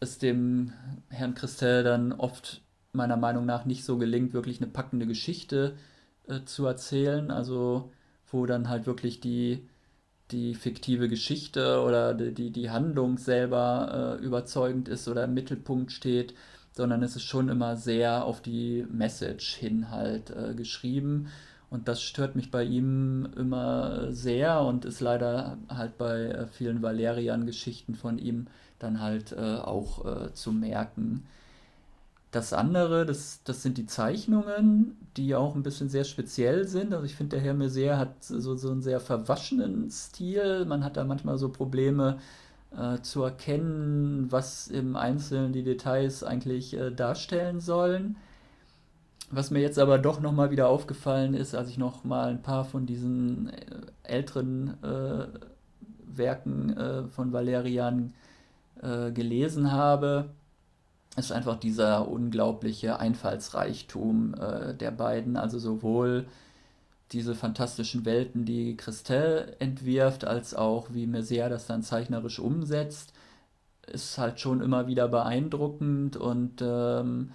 es 0.00 0.18
dem 0.18 0.72
Herrn 1.08 1.34
Christel 1.34 1.82
dann 1.82 2.12
oft 2.12 2.62
meiner 2.92 3.16
Meinung 3.16 3.46
nach 3.46 3.64
nicht 3.64 3.84
so 3.84 3.98
gelingt, 3.98 4.32
wirklich 4.32 4.60
eine 4.60 4.70
packende 4.70 5.06
Geschichte 5.06 5.76
äh, 6.26 6.44
zu 6.44 6.66
erzählen, 6.66 7.30
also 7.30 7.90
wo 8.30 8.46
dann 8.46 8.68
halt 8.68 8.86
wirklich 8.86 9.20
die 9.20 9.66
die 10.30 10.54
fiktive 10.54 11.08
Geschichte 11.08 11.82
oder 11.82 12.14
die, 12.14 12.50
die 12.50 12.70
Handlung 12.70 13.18
selber 13.18 14.18
äh, 14.20 14.24
überzeugend 14.24 14.88
ist 14.88 15.08
oder 15.08 15.24
im 15.24 15.34
Mittelpunkt 15.34 15.92
steht, 15.92 16.34
sondern 16.72 17.02
es 17.02 17.16
ist 17.16 17.24
schon 17.24 17.48
immer 17.48 17.76
sehr 17.76 18.24
auf 18.24 18.40
die 18.40 18.86
Message 18.90 19.56
hin 19.56 19.90
halt 19.90 20.30
äh, 20.30 20.54
geschrieben. 20.54 21.28
Und 21.70 21.88
das 21.88 22.02
stört 22.02 22.34
mich 22.34 22.50
bei 22.50 22.64
ihm 22.64 23.28
immer 23.36 24.12
sehr 24.12 24.62
und 24.62 24.84
ist 24.84 25.00
leider 25.00 25.58
halt 25.68 25.98
bei 25.98 26.26
äh, 26.26 26.46
vielen 26.46 26.82
Valerian-Geschichten 26.82 27.94
von 27.94 28.18
ihm 28.18 28.46
dann 28.78 29.00
halt 29.00 29.32
äh, 29.32 29.56
auch 29.56 30.04
äh, 30.04 30.32
zu 30.32 30.52
merken. 30.52 31.26
Das 32.30 32.52
andere, 32.52 33.06
das, 33.06 33.42
das 33.44 33.62
sind 33.62 33.78
die 33.78 33.86
Zeichnungen, 33.86 34.96
die 35.16 35.34
auch 35.34 35.54
ein 35.54 35.62
bisschen 35.62 35.88
sehr 35.88 36.04
speziell 36.04 36.66
sind. 36.68 36.92
Also 36.92 37.06
ich 37.06 37.14
finde, 37.14 37.36
der 37.36 37.44
Herr 37.44 37.54
Messier 37.54 37.96
hat 37.96 38.22
so, 38.22 38.54
so 38.54 38.70
einen 38.70 38.82
sehr 38.82 39.00
verwaschenen 39.00 39.90
Stil. 39.90 40.66
Man 40.66 40.84
hat 40.84 40.98
da 40.98 41.04
manchmal 41.04 41.38
so 41.38 41.48
Probleme 41.48 42.18
äh, 42.76 43.00
zu 43.00 43.22
erkennen, 43.22 44.30
was 44.30 44.68
im 44.68 44.94
Einzelnen 44.94 45.54
die 45.54 45.62
Details 45.62 46.22
eigentlich 46.22 46.74
äh, 46.74 46.90
darstellen 46.90 47.60
sollen. 47.60 48.16
Was 49.30 49.50
mir 49.50 49.60
jetzt 49.60 49.78
aber 49.78 49.98
doch 49.98 50.20
nochmal 50.20 50.50
wieder 50.50 50.68
aufgefallen 50.68 51.32
ist, 51.34 51.54
als 51.54 51.70
ich 51.70 51.78
nochmal 51.78 52.28
ein 52.30 52.42
paar 52.42 52.64
von 52.64 52.84
diesen 52.84 53.48
äh, 53.48 53.64
älteren 54.02 54.82
äh, 54.82 55.26
Werken 56.06 56.76
äh, 56.76 57.04
von 57.08 57.32
Valerian 57.32 58.12
äh, 58.82 59.12
gelesen 59.12 59.72
habe, 59.72 60.30
ist 61.16 61.32
einfach 61.32 61.56
dieser 61.56 62.08
unglaubliche 62.08 62.98
Einfallsreichtum 63.00 64.34
äh, 64.34 64.74
der 64.74 64.90
beiden, 64.90 65.36
also 65.36 65.58
sowohl 65.58 66.26
diese 67.12 67.34
fantastischen 67.34 68.04
Welten, 68.04 68.44
die 68.44 68.76
Christel 68.76 69.56
entwirft, 69.58 70.24
als 70.24 70.54
auch 70.54 70.88
wie 70.92 71.06
Messier 71.06 71.48
das 71.48 71.66
dann 71.66 71.82
zeichnerisch 71.82 72.38
umsetzt. 72.38 73.12
ist 73.86 74.18
halt 74.18 74.40
schon 74.40 74.60
immer 74.60 74.86
wieder 74.86 75.08
beeindruckend 75.08 76.16
und 76.16 76.60
ähm, 76.62 77.32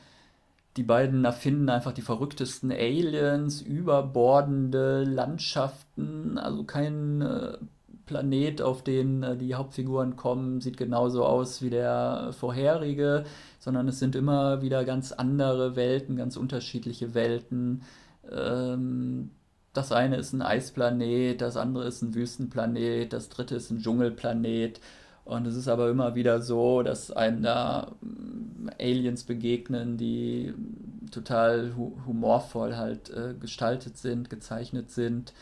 die 0.77 0.83
beiden 0.83 1.25
erfinden 1.25 1.69
einfach 1.69 1.91
die 1.93 2.01
verrücktesten 2.01 2.71
Aliens, 2.71 3.61
überbordende 3.61 5.03
Landschaften, 5.03 6.37
also 6.37 6.63
kein 6.63 7.21
äh, 7.21 7.57
Planet, 8.05 8.61
auf 8.61 8.83
den 8.83 9.23
äh, 9.23 9.37
die 9.37 9.55
Hauptfiguren 9.55 10.15
kommen, 10.15 10.61
sieht 10.61 10.77
genauso 10.77 11.25
aus 11.25 11.61
wie 11.61 11.69
der 11.69 12.31
vorherige, 12.33 13.25
sondern 13.59 13.87
es 13.87 13.99
sind 13.99 14.15
immer 14.15 14.61
wieder 14.61 14.85
ganz 14.85 15.11
andere 15.11 15.75
Welten, 15.75 16.15
ganz 16.15 16.37
unterschiedliche 16.37 17.13
Welten. 17.13 17.83
Ähm, 18.31 19.31
das 19.73 19.91
eine 19.91 20.17
ist 20.17 20.33
ein 20.33 20.41
Eisplanet, 20.41 21.41
das 21.41 21.57
andere 21.57 21.85
ist 21.87 22.01
ein 22.01 22.13
Wüstenplanet, 22.13 23.11
das 23.13 23.29
dritte 23.29 23.55
ist 23.55 23.71
ein 23.71 23.79
Dschungelplanet. 23.79 24.79
Und 25.25 25.47
es 25.47 25.55
ist 25.55 25.67
aber 25.69 25.89
immer 25.89 26.15
wieder 26.15 26.41
so, 26.41 26.83
dass 26.83 27.11
einem 27.11 27.41
da 27.43 27.93
mm, 28.01 28.69
Aliens 28.79 29.23
begegnen, 29.23 29.97
die 29.97 30.53
total 31.11 31.75
hu 31.77 31.97
humorvoll 32.05 32.75
halt 32.75 33.09
äh, 33.09 33.33
gestaltet 33.39 33.97
sind, 33.97 34.29
gezeichnet 34.29 34.91
sind 34.91 35.33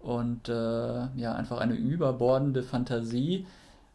und 0.00 0.48
äh, 0.48 0.52
ja, 0.52 1.34
einfach 1.34 1.60
eine 1.60 1.74
überbordende 1.74 2.62
Fantasie. 2.62 3.46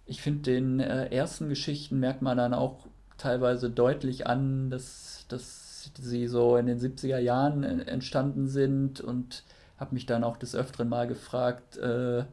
Ich 0.06 0.22
finde, 0.22 0.44
den 0.44 0.80
äh, 0.80 1.08
ersten 1.08 1.50
Geschichten 1.50 2.00
merkt 2.00 2.22
man 2.22 2.38
dann 2.38 2.54
auch 2.54 2.86
teilweise 3.18 3.70
deutlich 3.70 4.28
an, 4.28 4.70
dass, 4.70 5.26
dass 5.28 5.92
sie 6.00 6.28
so 6.28 6.58
in 6.58 6.68
den 6.68 6.80
70er 6.80 7.18
Jahren 7.18 7.64
äh, 7.64 7.84
entstanden 7.86 8.48
sind 8.48 9.02
und 9.02 9.44
habe 9.78 9.96
mich 9.96 10.06
dann 10.06 10.24
auch 10.24 10.38
des 10.38 10.56
Öfteren 10.56 10.90
mal 10.90 11.08
gefragt, 11.08 11.78
äh, 11.78 12.24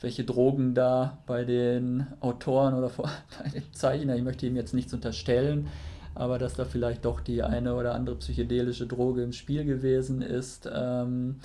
welche 0.00 0.24
Drogen 0.24 0.74
da 0.74 1.18
bei 1.26 1.44
den 1.44 2.06
Autoren 2.20 2.74
oder 2.74 2.90
bei 2.98 3.50
den 3.50 3.72
Zeichnern, 3.72 4.16
ich 4.16 4.24
möchte 4.24 4.46
ihm 4.46 4.56
jetzt 4.56 4.74
nichts 4.74 4.94
unterstellen, 4.94 5.68
aber 6.14 6.38
dass 6.38 6.54
da 6.54 6.64
vielleicht 6.64 7.04
doch 7.04 7.20
die 7.20 7.42
eine 7.42 7.74
oder 7.74 7.94
andere 7.94 8.16
psychedelische 8.16 8.86
Droge 8.86 9.22
im 9.22 9.32
Spiel 9.32 9.64
gewesen 9.64 10.22
ist, 10.22 10.68
ähm, 10.72 11.36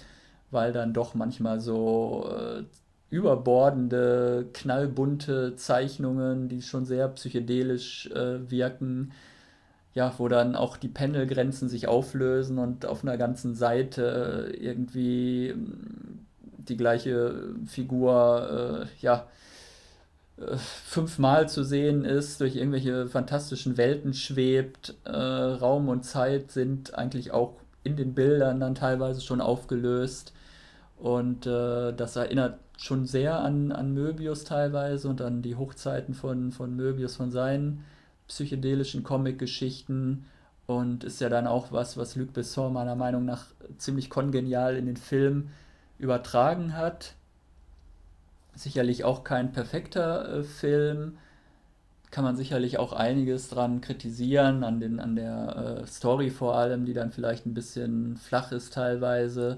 weil 0.53 0.73
dann 0.73 0.93
doch 0.93 1.15
manchmal 1.15 1.59
so 1.59 2.29
äh, 2.31 2.63
überbordende, 3.09 4.47
knallbunte 4.53 5.55
Zeichnungen, 5.55 6.49
die 6.49 6.61
schon 6.61 6.85
sehr 6.85 7.07
psychedelisch 7.09 8.07
äh, 8.11 8.49
wirken, 8.49 9.11
ja, 9.93 10.13
wo 10.17 10.27
dann 10.27 10.55
auch 10.55 10.77
die 10.77 10.87
Pendelgrenzen 10.87 11.69
sich 11.69 11.87
auflösen 11.87 12.57
und 12.57 12.85
auf 12.85 13.03
einer 13.03 13.17
ganzen 13.17 13.53
Seite 13.55 14.53
irgendwie 14.59 15.53
die 16.57 16.77
gleiche 16.77 17.53
Figur, 17.67 18.87
äh, 18.87 19.03
ja, 19.03 19.27
äh, 20.37 20.57
fünfmal 20.57 21.47
zu 21.49 21.63
sehen 21.63 22.05
ist, 22.05 22.41
durch 22.41 22.55
irgendwelche 22.55 23.07
fantastischen 23.07 23.77
Welten 23.77 24.13
schwebt. 24.13 24.95
Äh, 25.05 25.11
Raum 25.11 25.89
und 25.89 26.03
Zeit 26.03 26.51
sind 26.51 26.95
eigentlich 26.95 27.31
auch 27.31 27.57
in 27.83 27.95
den 27.95 28.13
Bildern 28.13 28.59
dann 28.59 28.75
teilweise 28.75 29.21
schon 29.21 29.41
aufgelöst. 29.41 30.33
Und 31.03 31.45
äh, 31.47 31.91
das 31.91 32.15
erinnert 32.15 32.59
schon 32.77 33.05
sehr 33.05 33.41
an, 33.41 33.73
an 33.73 33.93
Möbius 33.93 34.45
teilweise 34.45 35.09
und 35.09 35.19
an 35.19 35.41
die 35.41 35.57
Hochzeiten 35.57 36.13
von, 36.13 36.53
von 36.53 36.77
Möbius, 36.77 37.17
von 37.17 37.29
seinen 37.29 37.83
psychedelischen 38.29 39.03
Comic-Geschichten. 39.03 40.25
Und 40.65 41.03
ist 41.03 41.19
ja 41.19 41.27
dann 41.27 41.45
auch 41.45 41.73
was, 41.73 41.97
was 41.97 42.15
Luc 42.15 42.31
Besson 42.31 42.71
meiner 42.71 42.95
Meinung 42.95 43.25
nach 43.25 43.47
ziemlich 43.77 44.09
kongenial 44.09 44.77
in 44.77 44.85
den 44.85 44.95
Film 44.95 45.49
übertragen 45.99 46.77
hat. 46.77 47.15
Sicherlich 48.55 49.03
auch 49.03 49.25
kein 49.25 49.51
perfekter 49.51 50.39
äh, 50.39 50.43
Film. 50.45 51.17
Kann 52.11 52.23
man 52.23 52.37
sicherlich 52.37 52.79
auch 52.79 52.93
einiges 52.93 53.49
dran 53.49 53.81
kritisieren, 53.81 54.63
an, 54.63 54.79
den, 54.79 55.01
an 55.01 55.17
der 55.17 55.81
äh, 55.81 55.85
Story 55.85 56.29
vor 56.29 56.55
allem, 56.55 56.85
die 56.85 56.93
dann 56.93 57.11
vielleicht 57.11 57.45
ein 57.45 57.53
bisschen 57.53 58.15
flach 58.15 58.53
ist 58.53 58.73
teilweise. 58.73 59.57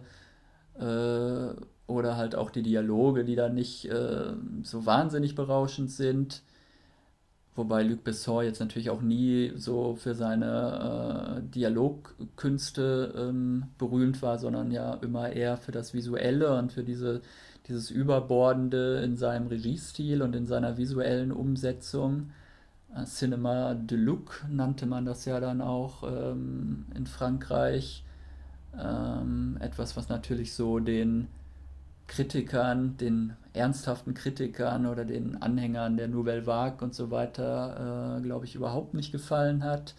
Äh, 0.79 1.55
oder 1.87 2.17
halt 2.17 2.35
auch 2.35 2.49
die 2.49 2.63
Dialoge, 2.63 3.25
die 3.25 3.35
dann 3.35 3.53
nicht 3.53 3.85
äh, 3.85 4.33
so 4.63 4.85
wahnsinnig 4.85 5.35
berauschend 5.35 5.91
sind. 5.91 6.41
Wobei 7.55 7.83
Luc 7.83 8.03
Besson 8.03 8.43
jetzt 8.43 8.59
natürlich 8.59 8.89
auch 8.89 9.01
nie 9.01 9.53
so 9.55 9.95
für 9.95 10.13
seine 10.13 11.37
äh, 11.37 11.49
Dialogkünste 11.51 13.13
ähm, 13.17 13.67
berühmt 13.77 14.21
war, 14.21 14.39
sondern 14.39 14.71
ja 14.71 14.95
immer 14.95 15.29
eher 15.29 15.57
für 15.57 15.71
das 15.71 15.93
Visuelle 15.93 16.57
und 16.57 16.73
für 16.73 16.83
diese, 16.83 17.21
dieses 17.67 17.91
Überbordende 17.91 19.01
in 19.03 19.15
seinem 19.15 19.47
Regiestil 19.47 20.21
und 20.21 20.35
in 20.35 20.45
seiner 20.45 20.77
visuellen 20.77 21.31
Umsetzung. 21.31 22.31
Äh, 22.93 23.05
Cinema 23.05 23.73
de 23.75 23.97
Look 23.97 24.43
nannte 24.49 24.85
man 24.85 25.05
das 25.05 25.23
ja 25.25 25.39
dann 25.39 25.61
auch 25.61 26.03
ähm, 26.03 26.85
in 26.95 27.05
Frankreich. 27.07 28.04
Ähm, 28.79 29.57
etwas, 29.59 29.95
was 29.95 30.09
natürlich 30.09 30.53
so 30.53 30.79
den 30.79 31.27
Kritikern, 32.07 32.97
den 32.97 33.33
ernsthaften 33.53 34.13
Kritikern 34.13 34.85
oder 34.85 35.05
den 35.05 35.41
Anhängern 35.41 35.97
der 35.97 36.07
Nouvelle 36.07 36.45
Vague 36.45 36.83
und 36.83 36.93
so 36.93 37.09
weiter, 37.09 38.17
äh, 38.17 38.21
glaube 38.21 38.45
ich, 38.45 38.55
überhaupt 38.55 38.93
nicht 38.93 39.11
gefallen 39.11 39.63
hat. 39.63 39.95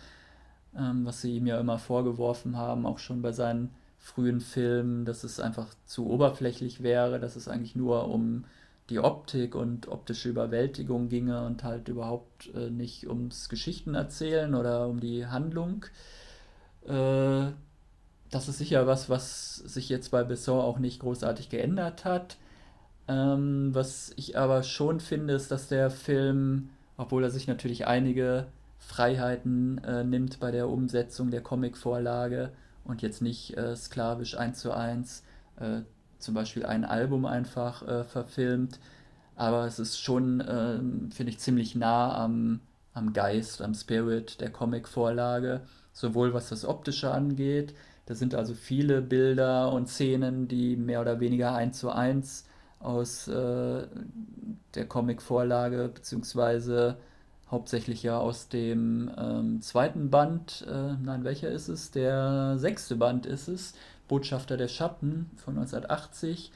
Ähm, 0.77 1.05
was 1.07 1.23
sie 1.23 1.37
ihm 1.37 1.47
ja 1.47 1.59
immer 1.59 1.79
vorgeworfen 1.79 2.57
haben, 2.57 2.87
auch 2.87 2.99
schon 2.99 3.23
bei 3.23 3.33
seinen 3.33 3.71
frühen 3.99 4.41
Filmen, 4.41 5.05
dass 5.05 5.25
es 5.25 5.41
einfach 5.41 5.69
zu 5.87 6.09
oberflächlich 6.09 6.83
wäre, 6.83 7.19
dass 7.19 7.35
es 7.35 7.49
eigentlich 7.49 7.77
nur 7.77 8.09
um 8.09 8.45
die 8.91 9.01
Optik 9.01 9.55
und 9.57 9.89
optische 9.89 10.29
Überwältigung 10.29 11.09
ginge 11.09 11.45
und 11.45 11.65
halt 11.65 11.89
überhaupt 11.89 12.55
äh, 12.55 12.71
nicht 12.71 13.09
ums 13.09 13.49
Geschichtenerzählen 13.49 14.55
oder 14.55 14.89
um 14.89 15.01
die 15.01 15.27
Handlung. 15.27 15.87
Äh, 16.87 17.51
das 18.31 18.49
ist 18.49 18.59
sicher 18.59 18.87
was, 18.87 19.09
was 19.09 19.57
sich 19.57 19.89
jetzt 19.89 20.11
bei 20.11 20.25
Besson 20.25 20.61
auch 20.61 20.79
nicht 20.79 21.01
großartig 21.01 21.49
geändert 21.49 22.05
hat. 22.05 22.37
Ähm, 23.09 23.71
was 23.73 24.13
ich 24.17 24.37
aber 24.39 24.63
schon 24.63 25.01
finde, 25.01 25.35
ist, 25.35 25.51
dass 25.51 25.69
der 25.69 25.91
Film, 25.91 26.71
obwohl 26.97 27.23
er 27.25 27.31
sich 27.31 27.47
natürlich 27.47 27.87
einige 27.87 28.49
Freiheiten 28.79 29.79
äh, 29.85 30.05
nimmt 30.05 30.41
bei 30.41 30.51
der 30.51 30.69
Umsetzung 30.69 31.31
der 31.31 31.43
Comicvorlage 31.43 32.53
und 32.85 33.03
jetzt 33.03 33.23
nicht 33.23 33.57
äh, 33.57 33.77
sklavisch 33.77 34.37
eins 34.37 34.61
zu 34.61 34.73
eins 34.73 35.23
äh, 35.59 35.83
zum 36.19 36.35
Beispiel 36.35 36.67
ein 36.67 36.85
Album 36.85 37.27
einfach 37.27 37.87
äh, 37.87 38.05
verfilmt, 38.05 38.79
aber 39.37 39.67
es 39.67 39.79
ist 39.79 40.01
schon, 40.01 40.43
ähm, 40.49 41.11
finde 41.13 41.31
ich, 41.31 41.39
ziemlich 41.39 41.75
nah 41.75 42.17
am, 42.17 42.61
am 42.95 43.13
Geist, 43.13 43.61
am 43.61 43.75
Spirit 43.75 44.41
der 44.41 44.51
Comicvorlage, 44.51 45.61
sowohl 45.93 46.33
was 46.33 46.49
das 46.49 46.65
Optische 46.65 47.11
angeht, 47.11 47.75
da 48.07 48.15
sind 48.15 48.35
also 48.35 48.55
viele 48.55 49.03
Bilder 49.03 49.73
und 49.73 49.89
Szenen, 49.89 50.49
die 50.49 50.77
mehr 50.77 51.01
oder 51.01 51.21
weniger 51.21 51.55
eins 51.55 51.79
zu 51.79 51.91
eins 51.91 52.47
aus 52.79 53.27
äh, 53.29 53.87
der 54.75 54.87
Comic-Vorlage, 54.87 55.91
beziehungsweise 55.93 56.97
hauptsächlich 57.51 58.03
ja 58.03 58.19
aus 58.19 58.49
dem 58.49 59.11
ähm, 59.19 59.61
zweiten 59.61 60.11
Band, 60.11 60.65
äh, 60.69 60.95
nein, 61.03 61.25
welcher 61.25 61.51
ist 61.51 61.69
es? 61.69 61.91
Der 61.91 62.59
sechste 62.59 62.97
Band 62.97 63.27
ist 63.27 63.49
es, 63.49 63.75
Botschafter 64.09 64.57
der 64.57 64.69
Schatten 64.69 65.31
von 65.37 65.57
1980, 65.57 66.53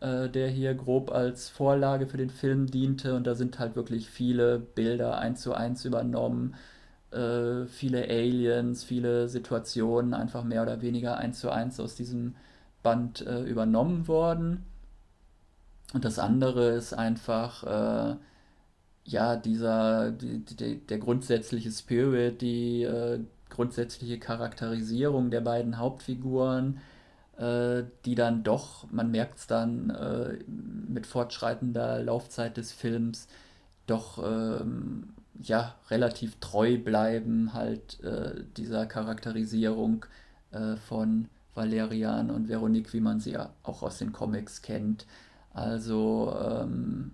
äh, 0.00 0.28
der 0.28 0.48
hier 0.48 0.74
grob 0.74 1.10
als 1.10 1.48
Vorlage 1.48 2.06
für 2.06 2.16
den 2.16 2.30
Film 2.30 2.66
diente 2.66 3.14
und 3.14 3.26
da 3.26 3.34
sind 3.34 3.58
halt 3.58 3.76
wirklich 3.76 4.10
viele 4.10 4.58
Bilder 4.58 5.18
eins 5.18 5.42
zu 5.42 5.54
eins 5.54 5.84
übernommen 5.84 6.54
äh, 7.12 7.66
viele 7.66 8.04
Aliens, 8.04 8.84
viele 8.84 9.28
Situationen 9.28 10.14
einfach 10.14 10.44
mehr 10.44 10.62
oder 10.62 10.82
weniger 10.82 11.16
eins 11.16 11.40
zu 11.40 11.50
eins 11.50 11.80
aus 11.80 11.94
diesem 11.94 12.34
Band 12.82 13.26
äh, 13.26 13.42
übernommen 13.42 14.08
worden. 14.08 14.64
Und 15.94 16.04
das 16.04 16.18
andere 16.18 16.70
ist 16.70 16.92
einfach, 16.92 17.64
äh, 17.64 18.16
ja, 19.04 19.36
dieser, 19.36 20.10
die, 20.12 20.44
die, 20.44 20.86
der 20.86 20.98
grundsätzliche 20.98 21.70
Spirit, 21.70 22.42
die 22.42 22.82
äh, 22.82 23.20
grundsätzliche 23.48 24.18
Charakterisierung 24.18 25.30
der 25.30 25.40
beiden 25.40 25.78
Hauptfiguren, 25.78 26.80
äh, 27.38 27.84
die 28.04 28.14
dann 28.14 28.44
doch, 28.44 28.90
man 28.90 29.10
merkt 29.10 29.38
es 29.38 29.46
dann 29.46 29.90
äh, 29.90 30.38
mit 30.46 31.06
fortschreitender 31.06 32.02
Laufzeit 32.02 32.56
des 32.58 32.72
Films, 32.72 33.28
doch 33.86 34.18
ähm, 34.22 35.14
ja, 35.40 35.74
relativ 35.90 36.38
treu 36.40 36.78
bleiben, 36.78 37.52
halt 37.52 38.00
äh, 38.02 38.44
dieser 38.56 38.86
Charakterisierung 38.86 40.06
äh, 40.50 40.76
von 40.76 41.28
Valerian 41.54 42.30
und 42.30 42.48
Veronique, 42.48 42.92
wie 42.92 43.00
man 43.00 43.20
sie 43.20 43.32
ja 43.32 43.50
auch 43.62 43.82
aus 43.82 43.98
den 43.98 44.12
Comics 44.12 44.62
kennt. 44.62 45.06
Also 45.52 46.36
ähm, 46.40 47.12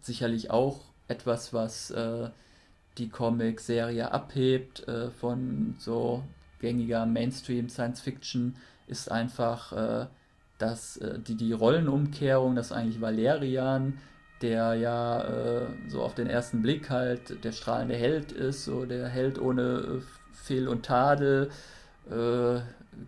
sicherlich 0.00 0.50
auch 0.50 0.80
etwas, 1.08 1.52
was 1.52 1.90
äh, 1.90 2.30
die 2.98 3.08
Comic-Serie 3.08 4.12
abhebt 4.12 4.86
äh, 4.88 5.10
von 5.10 5.74
so 5.78 6.22
gängiger 6.60 7.06
Mainstream-Science-Fiction, 7.06 8.56
ist 8.86 9.10
einfach, 9.10 9.72
äh, 9.72 10.06
dass 10.58 10.98
äh, 10.98 11.18
die, 11.18 11.36
die 11.36 11.52
Rollenumkehrung, 11.52 12.54
dass 12.54 12.72
eigentlich 12.72 13.00
Valerian 13.00 13.98
der 14.42 14.74
ja 14.74 15.22
äh, 15.22 15.66
so 15.88 16.02
auf 16.02 16.14
den 16.14 16.26
ersten 16.26 16.62
Blick 16.62 16.90
halt 16.90 17.44
der 17.44 17.52
strahlende 17.52 17.94
Held 17.94 18.32
ist, 18.32 18.64
so 18.64 18.84
der 18.84 19.08
Held 19.08 19.40
ohne 19.40 19.62
äh, 19.62 20.00
Fehl 20.32 20.68
und 20.68 20.84
Tadel, 20.84 21.50
äh, 22.10 22.60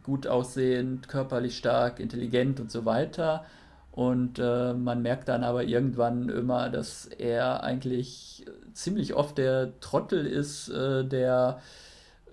gut 0.02 0.26
aussehend, 0.26 1.08
körperlich 1.08 1.56
stark, 1.56 2.00
intelligent 2.00 2.60
und 2.60 2.70
so 2.70 2.84
weiter. 2.84 3.44
Und 3.90 4.38
äh, 4.38 4.72
man 4.72 5.02
merkt 5.02 5.28
dann 5.28 5.44
aber 5.44 5.64
irgendwann 5.64 6.28
immer, 6.28 6.70
dass 6.70 7.06
er 7.06 7.62
eigentlich 7.62 8.46
ziemlich 8.72 9.14
oft 9.14 9.36
der 9.36 9.78
Trottel 9.80 10.26
ist, 10.26 10.68
äh, 10.70 11.04
der 11.04 11.60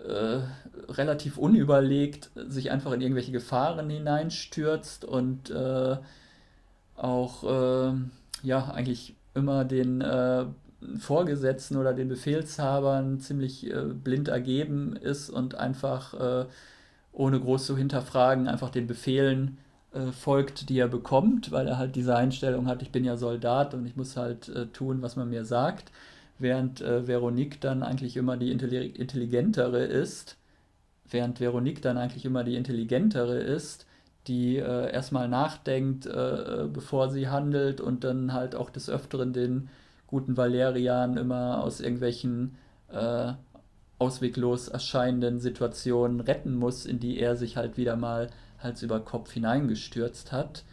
äh, 0.06 0.40
relativ 0.90 1.38
unüberlegt 1.38 2.30
sich 2.36 2.72
einfach 2.72 2.94
in 2.94 3.02
irgendwelche 3.02 3.34
Gefahren 3.34 3.90
hineinstürzt 3.90 5.04
und 5.06 5.54
auch 6.96 7.44
ja 8.44 8.72
eigentlich 8.72 9.16
immer 9.34 9.66
den 9.66 10.02
äh, 10.02 10.46
Vorgesetzten 10.98 11.78
oder 11.78 11.94
den 11.94 12.08
Befehlshabern 12.08 13.20
ziemlich 13.20 13.70
äh, 13.70 13.84
blind 13.94 14.28
ergeben 14.28 14.96
ist 14.96 15.30
und 15.30 15.56
einfach 15.56 16.14
äh, 16.14 16.46
ohne 17.12 17.40
groß 17.40 17.66
zu 17.66 17.78
hinterfragen 17.78 18.48
einfach 18.48 18.70
den 18.70 18.88
Befehlen 18.88 19.58
folgt, 20.12 20.70
die 20.70 20.78
er 20.78 20.88
bekommt, 20.88 21.52
weil 21.52 21.68
er 21.68 21.80
halt 21.80 21.96
diese 21.96 22.16
Einstellung 22.16 22.68
hat, 22.68 22.84
ich 22.84 22.92
bin 22.92 23.04
ja 23.04 23.18
Soldat 23.18 23.74
und 23.74 23.88
ich 23.88 23.96
muss 23.96 24.16
halt 24.18 24.72
tun, 24.72 25.02
was 25.02 25.16
man 25.16 25.32
mir 25.32 25.46
sagt. 25.46 25.92
Während 26.38 26.80
äh, 26.80 27.06
Veronique 27.06 27.60
dann 27.60 27.84
eigentlich 27.84 28.16
immer 28.16 28.38
die 28.38 28.52
intelligentere 28.52 29.84
ist, 29.84 30.38
während 31.10 31.42
Veronique 31.42 31.82
dann 31.82 31.98
eigentlich 31.98 32.24
immer 32.24 32.46
die 32.46 32.56
intelligentere 32.56 33.40
ist, 33.40 33.86
die 34.30 34.58
äh, 34.58 34.92
erstmal 34.92 35.28
nachdenkt, 35.28 36.06
äh, 36.06 36.68
bevor 36.72 37.10
sie 37.10 37.28
handelt 37.28 37.82
und 37.82 38.04
dann 38.04 38.32
halt 38.32 38.56
auch 38.56 38.70
des 38.70 38.90
Öfteren 38.90 39.34
den 39.34 39.70
guten 40.08 40.38
Valerian 40.38 41.18
immer 41.18 41.64
aus 41.64 41.82
irgendwelchen 41.82 42.56
äh, 42.92 43.34
ausweglos 43.98 44.70
erscheinenden 44.70 45.40
Situationen 45.40 46.22
retten 46.22 46.56
muss, 46.56 46.86
in 46.86 47.00
die 47.00 47.20
er 47.20 47.36
sich 47.36 47.58
halt 47.58 47.78
wieder 47.78 47.96
mal 47.96 48.30
Hals 48.60 48.82
über 48.82 49.00
Kopf 49.00 49.32
hineingestürzt 49.32 50.32
hat. 50.32 50.64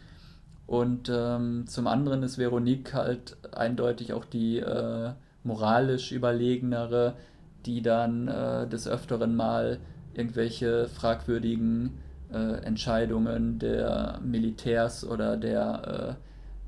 Und 0.65 1.09
ähm, 1.13 1.65
zum 1.67 1.87
anderen 1.87 2.23
ist 2.23 2.37
Veronique 2.37 2.93
halt 2.93 3.37
eindeutig 3.53 4.13
auch 4.13 4.25
die 4.25 4.59
äh, 4.59 5.11
moralisch 5.43 6.11
überlegenere, 6.11 7.15
die 7.65 7.81
dann 7.81 8.27
äh, 8.27 8.67
des 8.67 8.87
Öfteren 8.87 9.35
mal 9.35 9.79
irgendwelche 10.13 10.87
fragwürdigen 10.87 11.99
äh, 12.31 12.63
Entscheidungen 12.63 13.59
der 13.59 14.19
Militärs 14.23 15.05
oder 15.05 15.37
der 15.37 16.17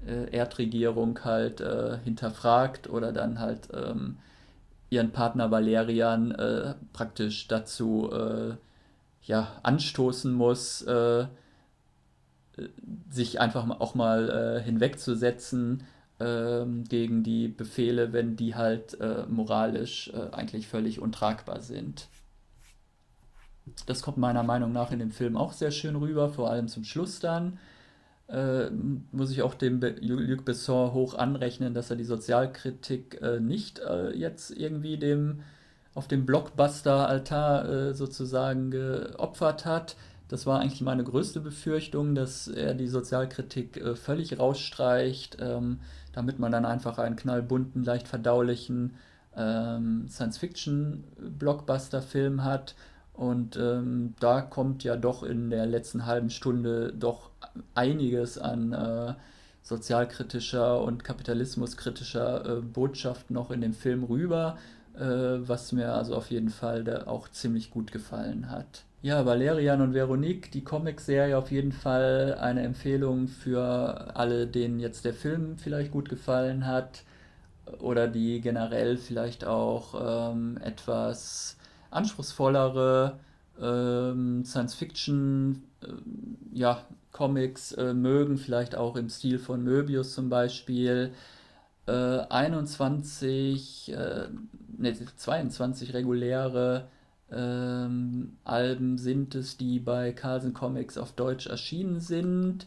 äh, 0.06 0.12
äh 0.12 0.36
Erdregierung 0.36 1.20
halt 1.24 1.62
äh, 1.62 1.98
hinterfragt 2.04 2.90
oder 2.90 3.12
dann 3.12 3.40
halt 3.40 3.70
ähm, 3.74 4.18
ihren 4.90 5.12
Partner 5.12 5.52
Valerian 5.52 6.76
praktisch 6.94 7.48
dazu 7.48 8.10
ja, 9.22 9.48
anstoßen 9.62 10.34
muss, 10.34 10.84
sich 13.12 13.40
einfach 13.40 13.70
auch 13.80 13.94
mal 13.94 14.60
hinwegzusetzen 14.66 15.84
ähm, 16.20 16.84
gegen 16.84 17.24
die 17.24 17.48
Befehle, 17.48 18.12
wenn 18.12 18.36
die 18.36 18.56
halt 18.56 19.00
äh, 19.00 19.26
moralisch 19.28 20.12
äh, 20.14 20.36
eigentlich 20.36 20.68
völlig 20.68 21.00
untragbar 21.00 21.62
sind. 21.62 22.10
Das 23.86 24.02
kommt 24.02 24.18
meiner 24.18 24.44
Meinung 24.44 24.72
nach 24.72 24.92
in 24.92 25.00
dem 25.00 25.12
Film 25.12 25.38
auch 25.38 25.54
sehr 25.54 25.72
schön 25.72 25.96
rüber, 25.96 26.30
vor 26.30 26.50
allem 26.50 26.68
zum 26.68 26.84
Schluss 26.84 27.20
dann. 27.20 27.60
Äh, 28.28 28.70
muss 29.12 29.32
ich 29.32 29.42
auch 29.42 29.56
dem 29.56 29.80
Be 29.80 29.96
Luc 30.00 30.46
Besson 30.46 30.94
hoch 30.94 31.16
anrechnen, 31.16 31.74
dass 31.74 31.90
er 31.90 31.96
die 31.96 32.04
Sozialkritik 32.04 33.20
äh, 33.22 33.40
nicht 33.40 33.80
äh, 33.80 34.12
jetzt 34.12 34.52
irgendwie 34.52 34.98
dem 34.98 35.42
auf 35.96 36.08
dem 36.08 36.26
Blockbuster-Altar 36.26 37.70
äh, 37.70 37.94
sozusagen 37.94 38.70
geopfert 38.70 39.66
hat. 39.66 39.96
Das 40.28 40.46
war 40.46 40.60
eigentlich 40.60 40.82
meine 40.82 41.04
größte 41.04 41.40
Befürchtung, 41.40 42.14
dass 42.14 42.48
er 42.48 42.76
die 42.76 42.88
Sozialkritik 42.88 43.82
völlig 43.96 44.38
rausstreicht. 44.38 45.38
Ähm, 45.42 45.80
damit 46.14 46.40
man 46.40 46.52
dann 46.52 46.66
einfach 46.66 46.98
einen 46.98 47.16
knallbunten, 47.16 47.86
leicht 47.86 48.08
verdaulichen 48.08 48.96
ähm, 49.36 50.08
Science-Fiction-Blockbuster-Film 50.10 52.44
hat. 52.44 52.74
Und 53.20 53.58
ähm, 53.58 54.14
da 54.22 54.40
kommt 54.40 54.86
ja 54.86 54.96
doch 54.96 55.24
in 55.24 55.50
der 55.50 55.66
letzten 55.66 56.06
halben 56.06 56.30
Stunde 56.30 56.94
doch 56.98 57.32
einiges 57.76 58.38
an 58.38 58.72
äh, 58.72 59.14
sozialkritischer 59.62 60.82
und 60.82 61.04
kapitalismuskritischer 61.04 62.46
äh, 62.46 62.62
Botschaft 62.62 63.30
noch 63.30 63.52
in 63.52 63.60
dem 63.60 63.74
Film 63.74 64.06
rüber, 64.06 64.58
äh, 64.96 65.02
was 65.02 65.74
mir 65.74 65.96
also 65.96 66.16
auf 66.16 66.32
jeden 66.32 66.48
Fall 66.48 67.04
auch 67.08 67.28
ziemlich 67.28 67.72
gut 67.72 67.92
gefallen 67.92 68.50
hat. 68.50 68.86
Ja, 69.02 69.26
Valerian 69.26 69.82
und 69.82 69.94
Veronique, 69.94 70.50
die 70.54 70.64
Comicserie 70.64 71.38
auf 71.38 71.52
jeden 71.52 71.74
Fall 71.74 72.38
eine 72.40 72.62
Empfehlung 72.62 73.28
für 73.28 74.16
alle, 74.16 74.48
denen 74.48 74.80
jetzt 74.80 75.04
der 75.04 75.14
Film 75.14 75.58
vielleicht 75.58 75.92
gut 75.92 76.08
gefallen 76.08 76.66
hat 76.66 77.04
oder 77.80 78.08
die 78.08 78.40
generell 78.40 78.96
vielleicht 78.96 79.44
auch 79.44 80.32
ähm, 80.32 80.58
etwas 80.64 81.59
anspruchsvollere 81.92 83.20
ähm, 83.62 84.46
Science-Fiction 84.46 85.64
äh, 85.82 85.88
ja, 86.54 86.82
Comics 87.12 87.72
äh, 87.74 87.94
mögen, 87.94 88.38
vielleicht 88.38 88.76
auch 88.76 88.96
im 88.96 89.10
Stil 89.10 89.40
von 89.40 89.64
Möbius 89.64 90.14
zum 90.14 90.30
Beispiel. 90.30 91.14
Äh, 91.88 91.92
21, 91.92 93.94
äh, 93.94 94.28
ne, 94.78 94.96
22 95.16 95.94
reguläre 95.94 96.88
ähm, 97.32 98.38
Alben 98.44 98.98
sind 98.98 99.36
es, 99.36 99.58
die 99.58 99.80
bei 99.80 100.12
Carlsen 100.12 100.54
Comics 100.54 100.98
auf 100.98 101.14
Deutsch 101.14 101.48
erschienen 101.48 102.00
sind. 102.00 102.66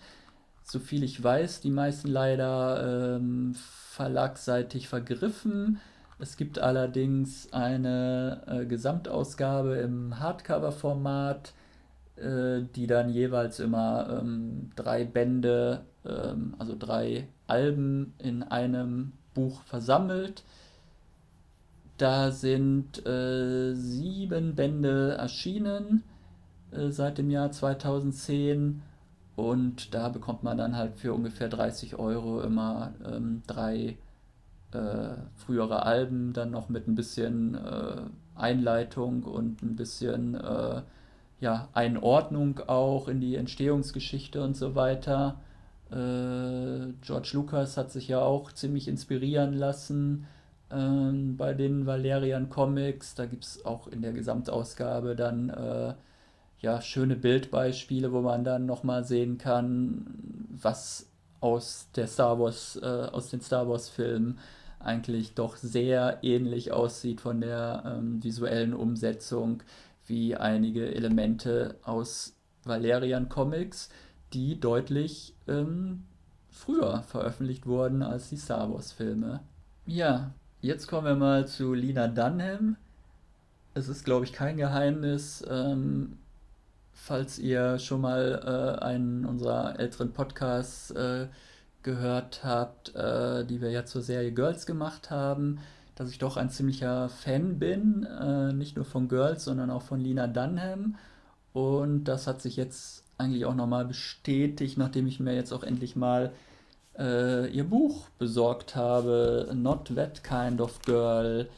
Soviel 0.64 1.02
ich 1.02 1.22
weiß, 1.22 1.60
die 1.60 1.70
meisten 1.70 2.08
leider 2.08 3.16
ähm, 3.16 3.54
verlagsseitig 3.54 4.88
vergriffen. 4.88 5.80
Es 6.22 6.36
gibt 6.36 6.60
allerdings 6.60 7.52
eine 7.52 8.42
äh, 8.46 8.64
Gesamtausgabe 8.64 9.78
im 9.78 10.20
Hardcover-Format, 10.20 11.52
äh, 12.14 12.60
die 12.76 12.86
dann 12.86 13.10
jeweils 13.10 13.58
immer 13.58 14.20
ähm, 14.20 14.70
drei 14.76 15.04
Bände, 15.04 15.80
ähm, 16.06 16.54
also 16.60 16.76
drei 16.78 17.26
Alben 17.48 18.14
in 18.18 18.44
einem 18.44 19.14
Buch 19.34 19.62
versammelt. 19.62 20.44
Da 21.98 22.30
sind 22.30 23.04
äh, 23.04 23.74
sieben 23.74 24.54
Bände 24.54 25.16
erschienen 25.18 26.04
äh, 26.70 26.90
seit 26.90 27.18
dem 27.18 27.30
Jahr 27.30 27.50
2010 27.50 28.80
und 29.34 29.92
da 29.92 30.08
bekommt 30.08 30.44
man 30.44 30.56
dann 30.56 30.76
halt 30.76 30.94
für 30.94 31.14
ungefähr 31.14 31.48
30 31.48 31.98
Euro 31.98 32.42
immer 32.42 32.92
ähm, 33.04 33.42
drei 33.48 33.96
äh, 34.74 35.16
frühere 35.36 35.84
Alben, 35.84 36.32
dann 36.32 36.50
noch 36.50 36.68
mit 36.68 36.88
ein 36.88 36.94
bisschen 36.94 37.54
äh, 37.54 38.02
Einleitung 38.34 39.24
und 39.24 39.62
ein 39.62 39.76
bisschen 39.76 40.34
äh, 40.34 40.82
ja, 41.40 41.68
Einordnung 41.72 42.60
auch 42.66 43.08
in 43.08 43.20
die 43.20 43.36
Entstehungsgeschichte 43.36 44.42
und 44.42 44.56
so 44.56 44.74
weiter. 44.74 45.40
Äh, 45.90 46.92
George 47.02 47.30
Lucas 47.34 47.76
hat 47.76 47.90
sich 47.90 48.08
ja 48.08 48.20
auch 48.20 48.52
ziemlich 48.52 48.88
inspirieren 48.88 49.52
lassen 49.52 50.26
ähm, 50.70 51.36
bei 51.36 51.52
den 51.52 51.86
Valerian 51.86 52.48
Comics. 52.48 53.14
Da 53.14 53.26
gibt 53.26 53.44
es 53.44 53.64
auch 53.64 53.88
in 53.88 54.02
der 54.02 54.12
Gesamtausgabe 54.12 55.16
dann 55.16 55.50
äh, 55.50 55.94
ja, 56.60 56.80
schöne 56.80 57.16
Bildbeispiele, 57.16 58.12
wo 58.12 58.20
man 58.20 58.44
dann 58.44 58.66
nochmal 58.66 59.04
sehen 59.04 59.36
kann, 59.36 60.06
was 60.50 61.08
aus 61.40 61.88
der 61.96 62.06
Star 62.06 62.38
Wars, 62.38 62.78
äh, 62.80 62.86
aus 62.86 63.30
den 63.30 63.40
Star 63.40 63.68
Wars 63.68 63.88
Filmen 63.88 64.38
eigentlich 64.84 65.34
doch 65.34 65.56
sehr 65.56 66.18
ähnlich 66.22 66.72
aussieht 66.72 67.20
von 67.20 67.40
der 67.40 67.82
ähm, 67.86 68.22
visuellen 68.22 68.74
Umsetzung 68.74 69.62
wie 70.06 70.36
einige 70.36 70.94
Elemente 70.94 71.76
aus 71.82 72.34
Valerian 72.64 73.28
Comics, 73.28 73.90
die 74.32 74.58
deutlich 74.58 75.34
ähm, 75.48 76.04
früher 76.50 77.02
veröffentlicht 77.02 77.66
wurden 77.66 78.02
als 78.02 78.28
die 78.28 78.36
Star 78.36 78.72
Wars 78.72 78.92
Filme. 78.92 79.40
Ja, 79.86 80.32
Jetzt 80.62 80.86
kommen 80.86 81.08
wir 81.08 81.16
mal 81.16 81.48
zu 81.48 81.74
Lina 81.74 82.06
Dunham. 82.06 82.76
Es 83.74 83.88
ist, 83.88 84.04
glaube 84.04 84.24
ich, 84.24 84.32
kein 84.32 84.56
Geheimnis, 84.56 85.44
ähm, 85.50 86.18
falls 86.92 87.40
ihr 87.40 87.80
schon 87.80 88.00
mal 88.00 88.78
äh, 88.80 88.84
einen 88.84 89.24
unserer 89.24 89.80
älteren 89.80 90.12
Podcasts 90.12 90.92
äh, 90.92 91.26
gehört 91.82 92.44
habt, 92.44 92.94
äh, 92.94 93.44
die 93.44 93.60
wir 93.60 93.70
ja 93.70 93.84
zur 93.84 94.02
Serie 94.02 94.32
Girls 94.32 94.66
gemacht 94.66 95.10
haben, 95.10 95.58
dass 95.94 96.10
ich 96.10 96.18
doch 96.18 96.36
ein 96.36 96.50
ziemlicher 96.50 97.08
Fan 97.08 97.58
bin, 97.58 98.04
äh, 98.04 98.52
nicht 98.52 98.76
nur 98.76 98.84
von 98.84 99.08
Girls, 99.08 99.44
sondern 99.44 99.70
auch 99.70 99.82
von 99.82 100.00
Lina 100.00 100.26
Dunham. 100.26 100.96
Und 101.52 102.04
das 102.04 102.26
hat 102.26 102.40
sich 102.40 102.56
jetzt 102.56 103.04
eigentlich 103.18 103.44
auch 103.44 103.54
nochmal 103.54 103.84
bestätigt, 103.84 104.78
nachdem 104.78 105.06
ich 105.06 105.20
mir 105.20 105.34
jetzt 105.34 105.52
auch 105.52 105.62
endlich 105.62 105.96
mal 105.96 106.32
äh, 106.98 107.48
ihr 107.48 107.64
Buch 107.64 108.08
besorgt 108.18 108.74
habe, 108.76 109.50
Not 109.54 109.92
That 109.94 110.24
Kind 110.24 110.60
of 110.60 110.80
Girl. 110.82 111.48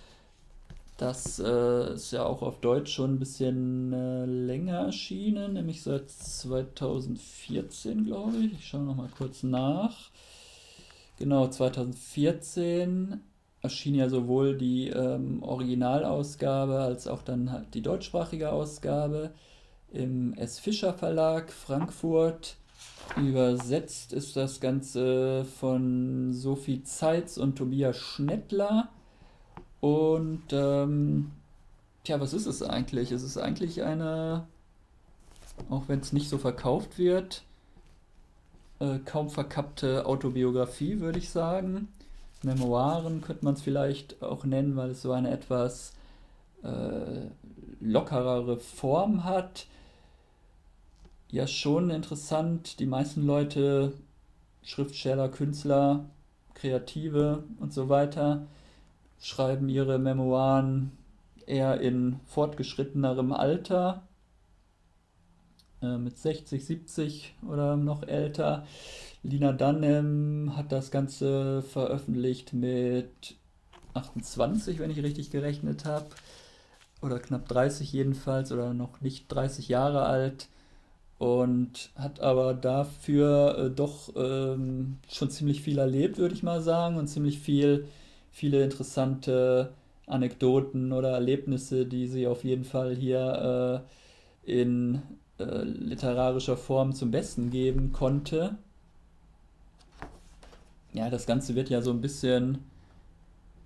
Das 0.96 1.40
äh, 1.40 1.94
ist 1.94 2.12
ja 2.12 2.24
auch 2.24 2.42
auf 2.42 2.60
Deutsch 2.60 2.92
schon 2.92 3.14
ein 3.14 3.18
bisschen 3.18 3.92
äh, 3.92 4.26
länger 4.26 4.78
erschienen, 4.78 5.54
nämlich 5.54 5.82
seit 5.82 6.08
2014, 6.08 8.04
glaube 8.04 8.36
ich. 8.38 8.52
Ich 8.52 8.66
schaue 8.68 8.84
nochmal 8.84 9.10
kurz 9.16 9.42
nach. 9.42 10.10
Genau, 11.18 11.48
2014 11.48 13.20
erschien 13.60 13.94
ja 13.96 14.08
sowohl 14.08 14.56
die 14.56 14.88
ähm, 14.88 15.42
Originalausgabe 15.42 16.78
als 16.80 17.08
auch 17.08 17.22
dann 17.22 17.50
halt 17.50 17.74
die 17.74 17.82
deutschsprachige 17.82 18.52
Ausgabe 18.52 19.32
im 19.90 20.34
S. 20.34 20.58
Fischer 20.60 20.92
Verlag 20.92 21.50
Frankfurt. 21.50 22.56
Übersetzt 23.16 24.12
ist 24.12 24.36
das 24.36 24.60
Ganze 24.60 25.44
von 25.44 26.32
Sophie 26.32 26.82
Zeitz 26.82 27.36
und 27.36 27.56
Tobias 27.56 27.96
Schnettler. 27.96 28.90
Und 29.84 30.44
ähm, 30.52 31.30
tja, 32.04 32.18
was 32.18 32.32
ist 32.32 32.46
es 32.46 32.62
eigentlich? 32.62 33.12
Es 33.12 33.22
ist 33.22 33.36
eigentlich 33.36 33.82
eine, 33.82 34.46
auch 35.68 35.88
wenn 35.88 36.00
es 36.00 36.14
nicht 36.14 36.30
so 36.30 36.38
verkauft 36.38 36.96
wird, 36.96 37.42
äh, 38.80 38.98
kaum 39.04 39.28
verkappte 39.28 40.06
Autobiografie, 40.06 41.00
würde 41.00 41.18
ich 41.18 41.28
sagen. 41.28 41.88
Memoiren 42.42 43.20
könnte 43.20 43.44
man 43.44 43.52
es 43.52 43.60
vielleicht 43.60 44.22
auch 44.22 44.46
nennen, 44.46 44.74
weil 44.74 44.92
es 44.92 45.02
so 45.02 45.12
eine 45.12 45.30
etwas 45.30 45.92
äh, 46.62 47.28
lockerere 47.82 48.56
Form 48.56 49.24
hat. 49.24 49.66
Ja, 51.30 51.46
schon 51.46 51.90
interessant. 51.90 52.80
Die 52.80 52.86
meisten 52.86 53.26
Leute, 53.26 53.92
Schriftsteller, 54.62 55.28
Künstler, 55.28 56.06
Kreative 56.54 57.44
und 57.60 57.74
so 57.74 57.90
weiter, 57.90 58.46
schreiben 59.24 59.70
ihre 59.70 59.98
Memoiren 59.98 60.92
eher 61.46 61.80
in 61.80 62.20
fortgeschrittenerem 62.26 63.32
Alter, 63.32 64.02
äh, 65.80 65.96
mit 65.96 66.18
60, 66.18 66.62
70 66.62 67.34
oder 67.48 67.76
noch 67.76 68.02
älter. 68.02 68.66
Lina 69.22 69.52
Dunham 69.52 70.54
hat 70.58 70.72
das 70.72 70.90
Ganze 70.90 71.62
veröffentlicht 71.62 72.52
mit 72.52 73.36
28, 73.94 74.78
wenn 74.78 74.90
ich 74.90 75.02
richtig 75.02 75.30
gerechnet 75.30 75.86
habe. 75.86 76.04
Oder 77.00 77.18
knapp 77.18 77.48
30 77.48 77.90
jedenfalls, 77.94 78.52
oder 78.52 78.74
noch 78.74 79.00
nicht 79.00 79.28
30 79.28 79.68
Jahre 79.68 80.04
alt. 80.04 80.48
Und 81.16 81.92
hat 81.96 82.20
aber 82.20 82.52
dafür 82.52 83.56
äh, 83.56 83.70
doch 83.70 84.10
ähm, 84.16 84.98
schon 85.08 85.30
ziemlich 85.30 85.62
viel 85.62 85.78
erlebt, 85.78 86.18
würde 86.18 86.34
ich 86.34 86.42
mal 86.42 86.60
sagen. 86.60 86.96
Und 86.96 87.08
ziemlich 87.08 87.38
viel, 87.38 87.88
viele 88.34 88.62
interessante 88.62 89.72
Anekdoten 90.06 90.92
oder 90.92 91.12
Erlebnisse, 91.12 91.86
die 91.86 92.06
sie 92.06 92.26
auf 92.26 92.44
jeden 92.44 92.64
Fall 92.64 92.94
hier 92.94 93.82
äh, 94.46 94.52
in 94.52 95.00
äh, 95.38 95.62
literarischer 95.62 96.58
Form 96.58 96.94
zum 96.94 97.10
Besten 97.10 97.50
geben 97.50 97.92
konnte 97.92 98.58
ja, 100.94 101.10
das 101.10 101.26
Ganze 101.26 101.54
wird 101.56 101.68
ja 101.68 101.82
so 101.82 101.90
ein 101.90 102.00
bisschen 102.00 102.58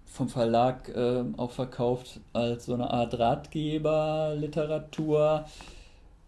vom 0.06 0.28
Verlag 0.28 0.88
äh, 0.88 1.22
auch 1.36 1.52
verkauft 1.52 2.18
als 2.32 2.66
so 2.66 2.74
eine 2.74 2.90
Art 2.90 3.16
Ratgeberliteratur. 3.18 5.44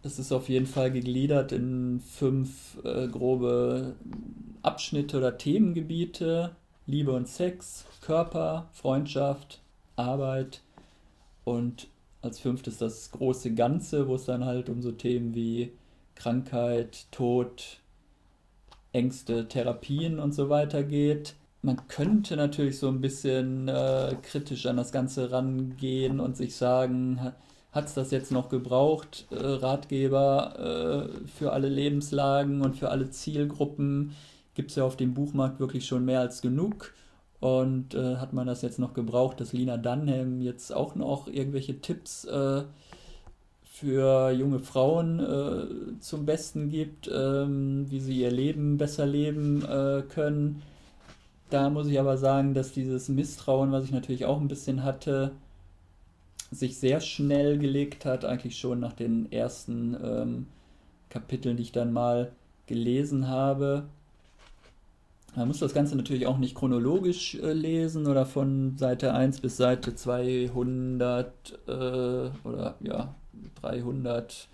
Das 0.02 0.18
ist 0.18 0.32
auf 0.32 0.48
jeden 0.48 0.66
Fall 0.66 0.90
gegliedert 0.92 1.52
in 1.52 2.00
fünf 2.00 2.78
äh, 2.84 3.08
grobe 3.08 3.94
Abschnitte 4.62 5.18
oder 5.18 5.36
Themengebiete. 5.38 6.50
Liebe 6.90 7.12
und 7.12 7.28
Sex, 7.28 7.84
Körper, 8.00 8.68
Freundschaft, 8.72 9.60
Arbeit 9.94 10.62
und 11.44 11.86
als 12.20 12.40
fünftes 12.40 12.78
das 12.78 13.12
große 13.12 13.54
Ganze, 13.54 14.08
wo 14.08 14.16
es 14.16 14.24
dann 14.24 14.44
halt 14.44 14.68
um 14.68 14.82
so 14.82 14.90
Themen 14.90 15.34
wie 15.34 15.72
Krankheit, 16.16 17.06
Tod, 17.12 17.78
Ängste, 18.92 19.46
Therapien 19.46 20.18
und 20.18 20.34
so 20.34 20.48
weiter 20.48 20.82
geht. 20.82 21.36
Man 21.62 21.86
könnte 21.86 22.36
natürlich 22.36 22.78
so 22.78 22.88
ein 22.88 23.00
bisschen 23.00 23.68
äh, 23.68 24.16
kritisch 24.22 24.66
an 24.66 24.76
das 24.76 24.90
Ganze 24.90 25.30
rangehen 25.30 26.18
und 26.18 26.36
sich 26.36 26.56
sagen, 26.56 27.32
hat 27.70 27.86
es 27.86 27.94
das 27.94 28.10
jetzt 28.10 28.32
noch 28.32 28.48
gebraucht, 28.48 29.26
äh, 29.30 29.36
Ratgeber 29.36 31.08
äh, 31.14 31.28
für 31.28 31.52
alle 31.52 31.68
Lebenslagen 31.68 32.62
und 32.62 32.74
für 32.76 32.90
alle 32.90 33.10
Zielgruppen? 33.10 34.16
Gibt 34.60 34.72
es 34.72 34.76
ja 34.76 34.84
auf 34.84 34.98
dem 34.98 35.14
Buchmarkt 35.14 35.58
wirklich 35.58 35.86
schon 35.86 36.04
mehr 36.04 36.20
als 36.20 36.42
genug. 36.42 36.92
Und 37.40 37.94
äh, 37.94 38.16
hat 38.16 38.34
man 38.34 38.46
das 38.46 38.60
jetzt 38.60 38.78
noch 38.78 38.92
gebraucht, 38.92 39.40
dass 39.40 39.54
Lina 39.54 39.78
Dunham 39.78 40.42
jetzt 40.42 40.70
auch 40.70 40.94
noch 40.96 41.28
irgendwelche 41.28 41.80
Tipps 41.80 42.26
äh, 42.26 42.64
für 43.62 44.30
junge 44.32 44.58
Frauen 44.58 45.18
äh, 45.18 45.98
zum 46.00 46.26
Besten 46.26 46.68
gibt, 46.68 47.10
ähm, 47.10 47.86
wie 47.88 48.00
sie 48.00 48.20
ihr 48.20 48.30
Leben 48.30 48.76
besser 48.76 49.06
leben 49.06 49.64
äh, 49.64 50.02
können. 50.02 50.60
Da 51.48 51.70
muss 51.70 51.86
ich 51.86 51.98
aber 51.98 52.18
sagen, 52.18 52.52
dass 52.52 52.72
dieses 52.72 53.08
Misstrauen, 53.08 53.72
was 53.72 53.84
ich 53.84 53.92
natürlich 53.92 54.26
auch 54.26 54.42
ein 54.42 54.48
bisschen 54.48 54.84
hatte, 54.84 55.32
sich 56.50 56.76
sehr 56.76 57.00
schnell 57.00 57.56
gelegt 57.56 58.04
hat, 58.04 58.26
eigentlich 58.26 58.58
schon 58.58 58.78
nach 58.78 58.92
den 58.92 59.32
ersten 59.32 59.96
ähm, 60.04 60.46
Kapiteln, 61.08 61.56
die 61.56 61.62
ich 61.62 61.72
dann 61.72 61.94
mal 61.94 62.32
gelesen 62.66 63.26
habe. 63.28 63.84
Man 65.36 65.46
muss 65.46 65.60
das 65.60 65.74
Ganze 65.74 65.96
natürlich 65.96 66.26
auch 66.26 66.38
nicht 66.38 66.56
chronologisch 66.56 67.36
äh, 67.36 67.52
lesen 67.52 68.06
oder 68.06 68.26
von 68.26 68.76
Seite 68.76 69.14
1 69.14 69.40
bis 69.40 69.56
Seite 69.56 69.94
200 69.94 71.58
äh, 71.68 71.70
oder 71.70 72.74
ja, 72.80 73.14
300, 73.62 74.48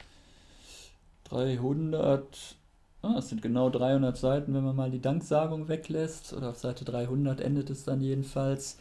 300, 1.24 2.56
ah, 3.02 3.14
es 3.18 3.28
sind 3.30 3.40
genau 3.40 3.70
300 3.70 4.16
Seiten, 4.16 4.52
wenn 4.54 4.64
man 4.64 4.76
mal 4.76 4.90
die 4.90 5.00
Danksagung 5.00 5.68
weglässt, 5.68 6.34
oder 6.34 6.50
auf 6.50 6.58
Seite 6.58 6.84
300 6.84 7.40
endet 7.40 7.70
es 7.70 7.84
dann 7.84 8.00
jedenfalls. 8.02 8.78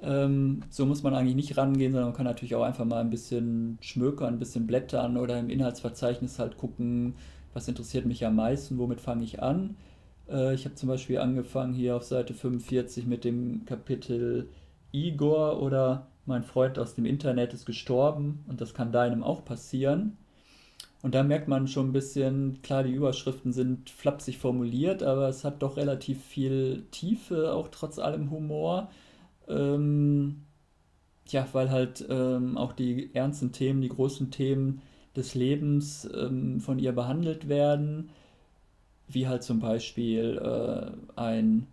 Ähm, 0.00 0.62
so 0.70 0.86
muss 0.86 1.02
man 1.02 1.14
eigentlich 1.14 1.36
nicht 1.36 1.56
rangehen, 1.56 1.92
sondern 1.92 2.10
man 2.10 2.16
kann 2.16 2.26
natürlich 2.26 2.54
auch 2.54 2.62
einfach 2.62 2.84
mal 2.84 3.00
ein 3.00 3.10
bisschen 3.10 3.78
schmökern, 3.80 4.34
ein 4.34 4.38
bisschen 4.38 4.66
blättern 4.66 5.16
oder 5.16 5.38
im 5.38 5.50
Inhaltsverzeichnis 5.50 6.38
halt 6.38 6.58
gucken, 6.58 7.14
was 7.54 7.68
interessiert 7.68 8.06
mich 8.06 8.24
am 8.26 8.36
meisten, 8.36 8.78
womit 8.78 9.00
fange 9.00 9.24
ich 9.24 9.42
an. 9.42 9.76
Äh, 10.28 10.54
ich 10.54 10.64
habe 10.64 10.74
zum 10.74 10.88
Beispiel 10.88 11.18
angefangen 11.18 11.74
hier 11.74 11.96
auf 11.96 12.04
Seite 12.04 12.34
45 12.34 13.06
mit 13.06 13.24
dem 13.24 13.64
Kapitel 13.64 14.48
Igor 14.92 15.60
oder 15.60 16.08
mein 16.26 16.44
Freund 16.44 16.78
aus 16.78 16.94
dem 16.94 17.04
Internet 17.04 17.52
ist 17.52 17.66
gestorben 17.66 18.44
und 18.48 18.60
das 18.60 18.74
kann 18.74 18.92
deinem 18.92 19.22
auch 19.22 19.44
passieren. 19.44 20.16
Und 21.02 21.14
da 21.14 21.22
merkt 21.22 21.48
man 21.48 21.68
schon 21.68 21.90
ein 21.90 21.92
bisschen, 21.92 22.62
klar, 22.62 22.82
die 22.82 22.94
Überschriften 22.94 23.52
sind 23.52 23.90
flapsig 23.90 24.38
formuliert, 24.38 25.02
aber 25.02 25.28
es 25.28 25.44
hat 25.44 25.62
doch 25.62 25.76
relativ 25.76 26.24
viel 26.24 26.86
Tiefe, 26.92 27.52
auch 27.52 27.68
trotz 27.68 27.98
allem 27.98 28.30
Humor. 28.30 28.90
Ähm, 29.46 30.44
ja, 31.28 31.46
weil 31.52 31.70
halt 31.70 32.06
ähm, 32.08 32.56
auch 32.56 32.72
die 32.72 33.14
ernsten 33.14 33.52
Themen, 33.52 33.82
die 33.82 33.90
großen 33.90 34.30
Themen 34.30 34.80
des 35.14 35.34
Lebens 35.34 36.08
ähm, 36.14 36.60
von 36.60 36.78
ihr 36.78 36.92
behandelt 36.92 37.48
werden, 37.48 38.10
wie 39.08 39.28
halt 39.28 39.42
zum 39.42 39.60
Beispiel 39.60 40.40
äh, 40.42 41.20
ein 41.20 41.66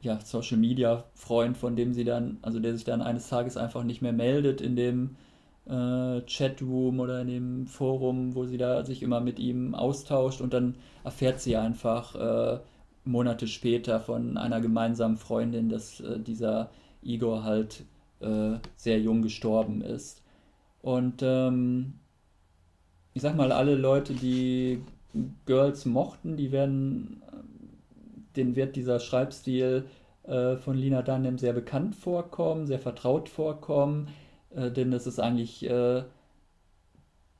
ja, 0.00 0.20
Social 0.20 0.58
Media 0.58 1.04
Freund, 1.14 1.56
von 1.56 1.76
dem 1.76 1.92
sie 1.92 2.04
dann, 2.04 2.38
also 2.42 2.60
der 2.60 2.74
sich 2.74 2.84
dann 2.84 3.02
eines 3.02 3.28
Tages 3.28 3.56
einfach 3.56 3.84
nicht 3.84 4.02
mehr 4.02 4.12
meldet 4.12 4.60
in 4.60 4.76
dem 4.76 5.16
äh, 5.66 6.20
Chatroom 6.22 7.00
oder 7.00 7.20
in 7.22 7.28
dem 7.28 7.66
Forum, 7.66 8.34
wo 8.34 8.46
sie 8.46 8.56
da 8.58 8.84
sich 8.84 9.02
immer 9.02 9.20
mit 9.20 9.38
ihm 9.38 9.74
austauscht 9.74 10.40
und 10.40 10.52
dann 10.52 10.76
erfährt 11.04 11.40
sie 11.40 11.56
einfach 11.56 12.14
äh, 12.14 12.60
Monate 13.04 13.46
später 13.48 14.00
von 14.00 14.36
einer 14.36 14.60
gemeinsamen 14.60 15.16
Freundin, 15.16 15.68
dass 15.68 16.00
äh, 16.00 16.18
dieser 16.20 16.70
Igor 17.02 17.42
halt 17.44 17.84
äh, 18.20 18.56
sehr 18.76 19.00
jung 19.00 19.22
gestorben 19.22 19.82
ist. 19.82 20.22
Und 20.82 21.22
ähm, 21.22 21.94
ich 23.14 23.22
sag 23.22 23.36
mal, 23.36 23.52
alle 23.52 23.74
Leute, 23.74 24.14
die 24.14 24.82
Girls 25.46 25.86
mochten, 25.86 26.36
die 26.36 26.52
werden 26.52 27.22
denen 28.38 28.56
wird 28.56 28.76
dieser 28.76 29.00
Schreibstil 29.00 29.84
äh, 30.22 30.56
von 30.56 30.76
Lina 30.76 31.02
Dunham 31.02 31.38
sehr 31.38 31.52
bekannt 31.52 31.94
vorkommen, 31.94 32.66
sehr 32.66 32.78
vertraut 32.78 33.28
vorkommen, 33.28 34.08
äh, 34.54 34.70
denn 34.70 34.92
es 34.92 35.06
ist 35.06 35.18
eigentlich 35.18 35.68
äh, 35.68 36.04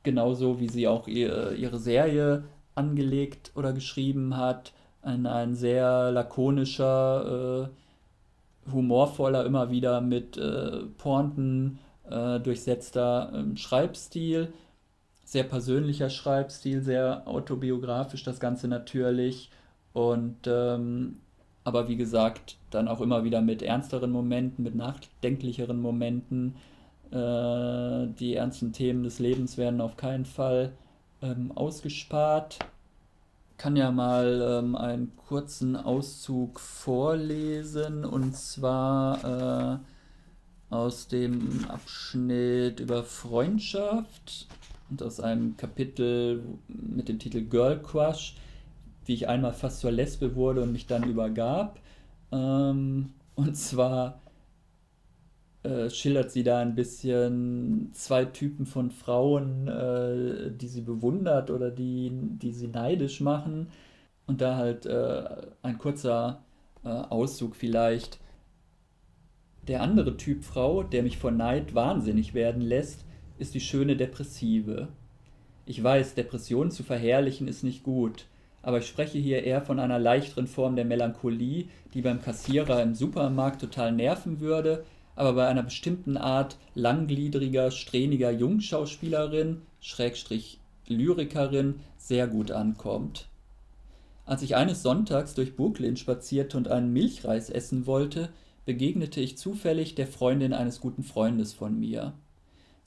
genauso, 0.02 0.60
wie 0.60 0.68
sie 0.68 0.88
auch 0.88 1.06
ihr, 1.08 1.52
ihre 1.52 1.78
Serie 1.78 2.44
angelegt 2.74 3.52
oder 3.54 3.72
geschrieben 3.72 4.36
hat. 4.36 4.72
Ein, 5.00 5.26
ein 5.26 5.54
sehr 5.54 6.10
lakonischer, 6.10 7.68
äh, 8.66 8.72
humorvoller, 8.72 9.46
immer 9.46 9.70
wieder 9.70 10.00
mit 10.00 10.36
äh, 10.36 10.82
Pointen 10.98 11.78
äh, 12.10 12.40
durchsetzter 12.40 13.32
ähm, 13.34 13.56
Schreibstil. 13.56 14.52
Sehr 15.28 15.44
persönlicher 15.44 16.08
Schreibstil, 16.08 16.80
sehr 16.80 17.28
autobiografisch 17.28 18.24
das 18.24 18.40
Ganze 18.40 18.66
natürlich. 18.66 19.50
Und 19.92 20.46
ähm, 20.46 21.18
aber 21.64 21.86
wie 21.86 21.96
gesagt, 21.96 22.56
dann 22.70 22.88
auch 22.88 23.02
immer 23.02 23.24
wieder 23.24 23.42
mit 23.42 23.60
ernsteren 23.60 24.10
Momenten, 24.10 24.64
mit 24.64 24.74
nachdenklicheren 24.74 25.82
Momenten. 25.82 26.54
Äh, 27.10 28.06
die 28.18 28.36
ernsten 28.36 28.72
Themen 28.72 29.02
des 29.02 29.18
Lebens 29.18 29.58
werden 29.58 29.82
auf 29.82 29.98
keinen 29.98 30.24
Fall 30.24 30.72
ähm, 31.20 31.52
ausgespart. 31.54 32.60
Kann 33.58 33.76
ja 33.76 33.90
mal 33.90 34.60
ähm, 34.62 34.76
einen 34.76 35.14
kurzen 35.28 35.76
Auszug 35.76 36.58
vorlesen 36.58 38.06
und 38.06 38.34
zwar 38.34 39.82
äh, 40.70 40.74
aus 40.74 41.08
dem 41.08 41.66
Abschnitt 41.68 42.80
über 42.80 43.02
Freundschaft 43.04 44.48
und 44.90 45.02
aus 45.02 45.20
einem 45.20 45.56
Kapitel 45.56 46.42
mit 46.68 47.08
dem 47.08 47.18
Titel 47.18 47.42
Girl 47.42 47.80
Crush 47.82 48.36
wie 49.08 49.14
ich 49.14 49.26
einmal 49.26 49.54
fast 49.54 49.80
zur 49.80 49.90
Lesbe 49.90 50.36
wurde 50.36 50.62
und 50.62 50.70
mich 50.70 50.86
dann 50.86 51.08
übergab. 51.08 51.80
Ähm, 52.30 53.14
und 53.34 53.56
zwar 53.56 54.20
äh, 55.62 55.88
schildert 55.88 56.30
sie 56.30 56.42
da 56.42 56.58
ein 56.58 56.74
bisschen 56.74 57.90
zwei 57.94 58.26
Typen 58.26 58.66
von 58.66 58.90
Frauen, 58.90 59.66
äh, 59.66 60.50
die 60.52 60.68
sie 60.68 60.82
bewundert 60.82 61.50
oder 61.50 61.70
die, 61.70 62.12
die 62.12 62.52
sie 62.52 62.68
neidisch 62.68 63.22
machen. 63.22 63.68
Und 64.26 64.42
da 64.42 64.56
halt 64.56 64.84
äh, 64.84 65.24
ein 65.62 65.78
kurzer 65.78 66.42
äh, 66.84 66.88
Auszug 66.88 67.56
vielleicht. 67.56 68.20
Der 69.68 69.80
andere 69.80 70.18
Typ 70.18 70.44
Frau, 70.44 70.82
der 70.82 71.02
mich 71.02 71.16
vor 71.16 71.30
Neid 71.30 71.74
wahnsinnig 71.74 72.34
werden 72.34 72.60
lässt, 72.60 73.06
ist 73.38 73.54
die 73.54 73.60
schöne 73.60 73.96
Depressive. 73.96 74.88
Ich 75.66 75.82
weiß, 75.82 76.14
Depressionen 76.14 76.70
zu 76.70 76.82
verherrlichen 76.82 77.48
ist 77.48 77.62
nicht 77.62 77.82
gut 77.82 78.26
aber 78.62 78.78
ich 78.78 78.86
spreche 78.86 79.18
hier 79.18 79.44
eher 79.44 79.62
von 79.62 79.78
einer 79.78 79.98
leichteren 79.98 80.46
Form 80.46 80.76
der 80.76 80.84
Melancholie, 80.84 81.68
die 81.94 82.02
beim 82.02 82.20
Kassierer 82.20 82.82
im 82.82 82.94
Supermarkt 82.94 83.60
total 83.60 83.92
nerven 83.92 84.40
würde, 84.40 84.84
aber 85.16 85.32
bei 85.32 85.48
einer 85.48 85.62
bestimmten 85.62 86.16
Art 86.16 86.56
langgliedriger, 86.74 87.70
strähniger 87.70 88.30
Jungschauspielerin, 88.30 89.62
Schrägstrich 89.80 90.60
Lyrikerin, 90.86 91.80
sehr 91.96 92.26
gut 92.26 92.50
ankommt. 92.50 93.28
Als 94.26 94.42
ich 94.42 94.56
eines 94.56 94.82
Sonntags 94.82 95.34
durch 95.34 95.56
Brooklyn 95.56 95.96
spazierte 95.96 96.56
und 96.56 96.68
einen 96.68 96.92
Milchreis 96.92 97.50
essen 97.50 97.86
wollte, 97.86 98.28
begegnete 98.66 99.20
ich 99.20 99.38
zufällig 99.38 99.94
der 99.94 100.06
Freundin 100.06 100.52
eines 100.52 100.80
guten 100.80 101.02
Freundes 101.02 101.54
von 101.54 101.78
mir. 101.78 102.12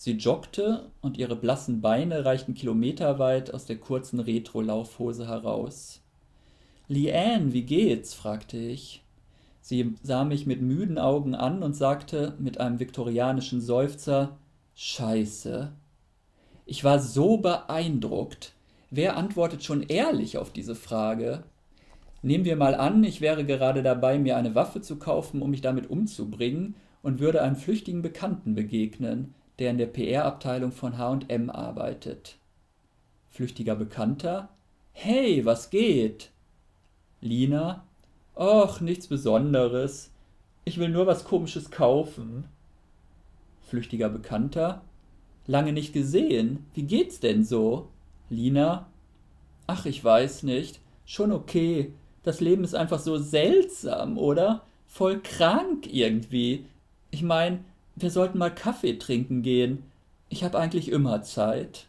Sie 0.03 0.13
joggte 0.13 0.89
und 1.01 1.19
ihre 1.19 1.35
blassen 1.35 1.79
Beine 1.79 2.25
reichten 2.25 2.55
kilometerweit 2.55 3.53
aus 3.53 3.65
der 3.65 3.77
kurzen 3.77 4.19
Retro-Laufhose 4.19 5.27
heraus. 5.27 6.01
Leanne, 6.87 7.53
wie 7.53 7.61
geht's? 7.61 8.15
fragte 8.15 8.57
ich. 8.57 9.03
Sie 9.61 9.93
sah 10.01 10.23
mich 10.23 10.47
mit 10.47 10.59
müden 10.59 10.97
Augen 10.97 11.35
an 11.35 11.61
und 11.61 11.75
sagte 11.75 12.33
mit 12.39 12.59
einem 12.59 12.79
viktorianischen 12.79 13.61
Seufzer 13.61 14.39
Scheiße. 14.73 15.71
Ich 16.65 16.83
war 16.83 16.97
so 16.97 17.37
beeindruckt. 17.37 18.53
Wer 18.89 19.17
antwortet 19.17 19.63
schon 19.63 19.83
ehrlich 19.83 20.39
auf 20.39 20.51
diese 20.51 20.73
Frage? 20.73 21.43
Nehmen 22.23 22.45
wir 22.45 22.55
mal 22.55 22.73
an, 22.73 23.03
ich 23.03 23.21
wäre 23.21 23.45
gerade 23.45 23.83
dabei, 23.83 24.17
mir 24.17 24.35
eine 24.35 24.55
Waffe 24.55 24.81
zu 24.81 24.95
kaufen, 24.95 25.43
um 25.43 25.51
mich 25.51 25.61
damit 25.61 25.91
umzubringen, 25.91 26.73
und 27.03 27.19
würde 27.19 27.43
einem 27.43 27.55
flüchtigen 27.55 28.01
Bekannten 28.01 28.55
begegnen 28.55 29.35
der 29.61 29.69
in 29.69 29.77
der 29.77 29.85
PR-Abteilung 29.85 30.71
von 30.71 30.97
H&M 30.97 31.51
arbeitet. 31.51 32.37
Flüchtiger 33.29 33.75
Bekannter: 33.75 34.49
Hey, 34.91 35.45
was 35.45 35.69
geht? 35.69 36.31
Lina: 37.21 37.83
Och, 38.33 38.81
nichts 38.81 39.05
Besonderes. 39.05 40.11
Ich 40.65 40.79
will 40.79 40.89
nur 40.89 41.05
was 41.05 41.25
Komisches 41.25 41.69
kaufen. 41.69 42.45
Flüchtiger 43.61 44.09
Bekannter: 44.09 44.81
Lange 45.45 45.73
nicht 45.73 45.93
gesehen. 45.93 46.65
Wie 46.73 46.83
geht's 46.83 47.19
denn 47.19 47.43
so? 47.43 47.89
Lina: 48.31 48.87
Ach, 49.67 49.85
ich 49.85 50.03
weiß 50.03 50.41
nicht. 50.41 50.79
Schon 51.05 51.31
okay. 51.31 51.93
Das 52.23 52.41
Leben 52.41 52.63
ist 52.63 52.73
einfach 52.73 52.99
so 52.99 53.19
seltsam, 53.19 54.17
oder? 54.17 54.63
Voll 54.87 55.19
krank 55.19 55.85
irgendwie. 55.85 56.65
Ich 57.11 57.21
mein, 57.21 57.63
wir 57.95 58.11
sollten 58.11 58.37
mal 58.37 58.53
Kaffee 58.53 58.97
trinken 58.97 59.41
gehen. 59.41 59.83
Ich 60.29 60.43
habe 60.43 60.59
eigentlich 60.59 60.89
immer 60.89 61.23
Zeit. 61.23 61.87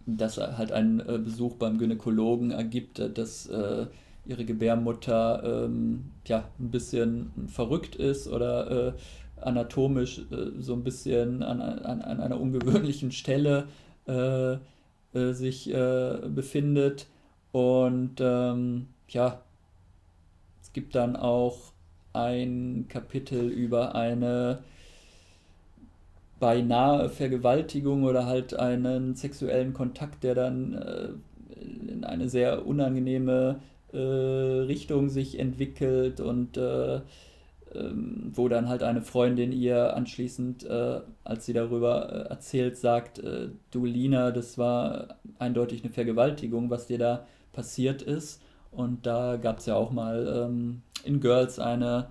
dass 0.05 0.37
halt 0.37 0.71
ein 0.71 0.99
äh, 0.99 1.17
Besuch 1.17 1.55
beim 1.55 1.77
Gynäkologen 1.77 2.51
ergibt, 2.51 2.99
äh, 2.99 3.09
dass 3.09 3.47
äh, 3.47 3.87
ihre 4.25 4.45
Gebärmutter 4.45 5.65
ähm, 5.65 6.11
ja, 6.27 6.45
ein 6.59 6.71
bisschen 6.71 7.31
verrückt 7.47 7.95
ist 7.95 8.27
oder 8.27 8.89
äh, 8.89 8.93
anatomisch 9.41 10.19
äh, 10.31 10.59
so 10.59 10.73
ein 10.73 10.83
bisschen 10.83 11.43
an, 11.43 11.61
an, 11.61 12.01
an 12.01 12.19
einer 12.19 12.39
ungewöhnlichen 12.39 13.11
Stelle 13.11 13.67
äh, 14.05 14.57
sich 15.13 15.73
befindet. 15.73 17.07
Und 17.53 18.15
ähm, 18.19 18.87
ja, 19.07 19.39
es 20.61 20.73
gibt 20.73 20.93
dann 20.93 21.15
auch 21.15 21.71
ein 22.15 22.85
Kapitel 22.89 23.49
über 23.49 23.95
eine 23.95 24.59
beinahe 26.39 27.09
Vergewaltigung 27.09 28.03
oder 28.03 28.25
halt 28.25 28.53
einen 28.53 29.15
sexuellen 29.15 29.73
Kontakt, 29.73 30.23
der 30.23 30.35
dann 30.35 30.73
äh, 30.73 31.09
in 31.91 32.03
eine 32.03 32.29
sehr 32.29 32.65
unangenehme 32.65 33.59
äh, 33.93 33.97
Richtung 33.97 35.09
sich 35.09 35.39
entwickelt 35.39 36.19
und 36.19 36.57
äh, 36.57 37.01
ähm, 37.73 38.31
wo 38.33 38.47
dann 38.47 38.69
halt 38.69 38.83
eine 38.83 39.01
Freundin 39.01 39.51
ihr 39.51 39.95
anschließend, 39.95 40.65
äh, 40.65 41.01
als 41.23 41.45
sie 41.45 41.53
darüber 41.53 42.09
äh, 42.11 42.29
erzählt, 42.29 42.77
sagt, 42.77 43.19
äh, 43.19 43.49
du 43.71 43.85
Lina, 43.85 44.31
das 44.31 44.57
war 44.57 45.15
eindeutig 45.39 45.83
eine 45.83 45.91
Vergewaltigung, 45.93 46.69
was 46.69 46.87
dir 46.87 46.97
da 46.97 47.25
passiert 47.53 48.01
ist. 48.01 48.41
Und 48.75 49.05
da 49.05 49.37
gab 49.37 49.59
es 49.59 49.65
ja 49.65 49.75
auch 49.75 49.91
mal 49.91 50.47
ähm, 50.47 50.81
in 51.03 51.19
Girls 51.19 51.59
eine 51.59 52.07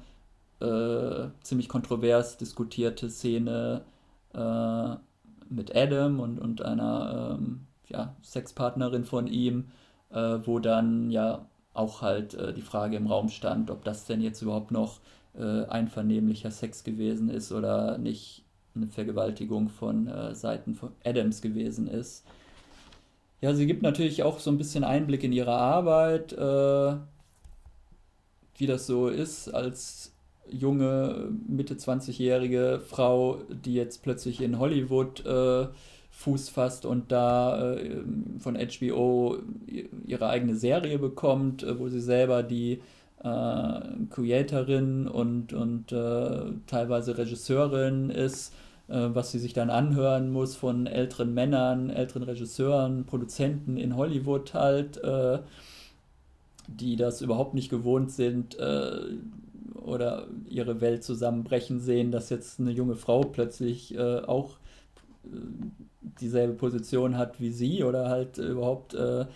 äh, 0.60 1.28
ziemlich 1.42 1.68
kontrovers 1.68 2.36
diskutierte 2.36 3.10
Szene 3.10 3.82
äh, 4.32 4.94
mit 5.48 5.76
Adam 5.76 6.20
und, 6.20 6.38
und 6.38 6.62
einer 6.62 7.36
ähm, 7.38 7.66
ja, 7.88 8.14
Sexpartnerin 8.22 9.04
von 9.04 9.26
ihm, 9.26 9.68
äh, 10.10 10.38
wo 10.44 10.58
dann 10.58 11.10
ja 11.10 11.46
auch 11.74 12.02
halt 12.02 12.34
äh, 12.34 12.54
die 12.54 12.62
Frage 12.62 12.96
im 12.96 13.06
Raum 13.06 13.28
stand, 13.28 13.70
ob 13.70 13.84
das 13.84 14.06
denn 14.06 14.20
jetzt 14.20 14.40
überhaupt 14.42 14.70
noch 14.70 15.00
äh, 15.36 15.64
einvernehmlicher 15.64 16.50
Sex 16.50 16.84
gewesen 16.84 17.28
ist 17.28 17.52
oder 17.52 17.98
nicht 17.98 18.44
eine 18.74 18.86
Vergewaltigung 18.88 19.68
von 19.68 20.06
äh, 20.06 20.34
Seiten 20.34 20.74
von 20.74 20.92
Adams 21.04 21.42
gewesen 21.42 21.86
ist. 21.86 22.24
Ja, 23.44 23.52
sie 23.52 23.66
gibt 23.66 23.82
natürlich 23.82 24.22
auch 24.22 24.38
so 24.38 24.50
ein 24.50 24.56
bisschen 24.56 24.84
Einblick 24.84 25.22
in 25.22 25.30
ihre 25.30 25.52
Arbeit, 25.52 26.32
äh, 26.32 26.96
wie 28.56 28.66
das 28.66 28.86
so 28.86 29.08
ist 29.08 29.50
als 29.50 30.14
junge, 30.48 31.28
Mitte 31.46 31.74
20-jährige 31.74 32.80
Frau, 32.88 33.42
die 33.50 33.74
jetzt 33.74 34.02
plötzlich 34.02 34.40
in 34.40 34.58
Hollywood 34.58 35.26
äh, 35.26 35.66
Fuß 36.08 36.48
fasst 36.48 36.86
und 36.86 37.12
da 37.12 37.74
äh, 37.74 38.00
von 38.38 38.56
HBO 38.56 39.36
ihre 40.06 40.30
eigene 40.30 40.56
Serie 40.56 40.98
bekommt, 40.98 41.64
äh, 41.64 41.78
wo 41.78 41.90
sie 41.90 42.00
selber 42.00 42.42
die 42.42 42.80
äh, 43.22 43.80
Creatorin 44.08 45.06
und, 45.06 45.52
und 45.52 45.92
äh, 45.92 46.44
teilweise 46.66 47.18
Regisseurin 47.18 48.08
ist, 48.08 48.54
was 48.86 49.32
sie 49.32 49.38
sich 49.38 49.54
dann 49.54 49.70
anhören 49.70 50.30
muss 50.30 50.56
von 50.56 50.86
älteren 50.86 51.32
Männern, 51.32 51.88
älteren 51.90 52.22
Regisseuren, 52.22 53.06
Produzenten 53.06 53.76
in 53.76 53.96
Hollywood 53.96 54.52
halt, 54.52 54.98
äh, 55.02 55.38
die 56.68 56.96
das 56.96 57.22
überhaupt 57.22 57.54
nicht 57.54 57.70
gewohnt 57.70 58.10
sind 58.10 58.56
oder 59.74 60.26
ihre 60.48 60.80
Welt 60.80 61.04
zusammenbrechen 61.04 61.80
sehen, 61.80 62.10
dass 62.10 62.30
jetzt 62.30 62.58
eine 62.58 62.70
junge 62.70 62.94
Frau 62.94 63.20
plötzlich 63.20 63.98
auch 63.98 64.56
dieselbe 66.20 66.54
Position 66.54 67.18
hat 67.18 67.40
wie 67.40 67.50
sie 67.50 67.84
oder 67.84 68.08
halt 68.08 68.38
überhaupt 68.38 68.94
äh, 68.94 69.26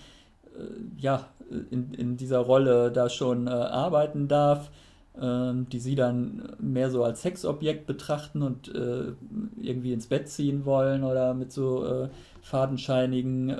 äh, 0.58 0.64
ja, 0.98 1.26
in, 1.70 1.94
in 1.94 2.16
dieser 2.16 2.40
Rolle 2.40 2.90
da 2.92 3.08
schon 3.08 3.46
äh, 3.46 3.50
arbeiten 3.50 4.28
darf, 4.28 4.68
äh, 4.68 4.87
die 5.20 5.80
sie 5.80 5.96
dann 5.96 6.54
mehr 6.60 6.90
so 6.90 7.02
als 7.02 7.22
Sexobjekt 7.22 7.86
betrachten 7.86 8.42
und 8.42 8.72
äh, 8.72 9.12
irgendwie 9.60 9.92
ins 9.92 10.06
Bett 10.06 10.28
ziehen 10.28 10.64
wollen 10.64 11.02
oder 11.02 11.34
mit 11.34 11.52
so 11.52 11.84
äh, 11.84 12.08
fadenscheinigen 12.42 13.54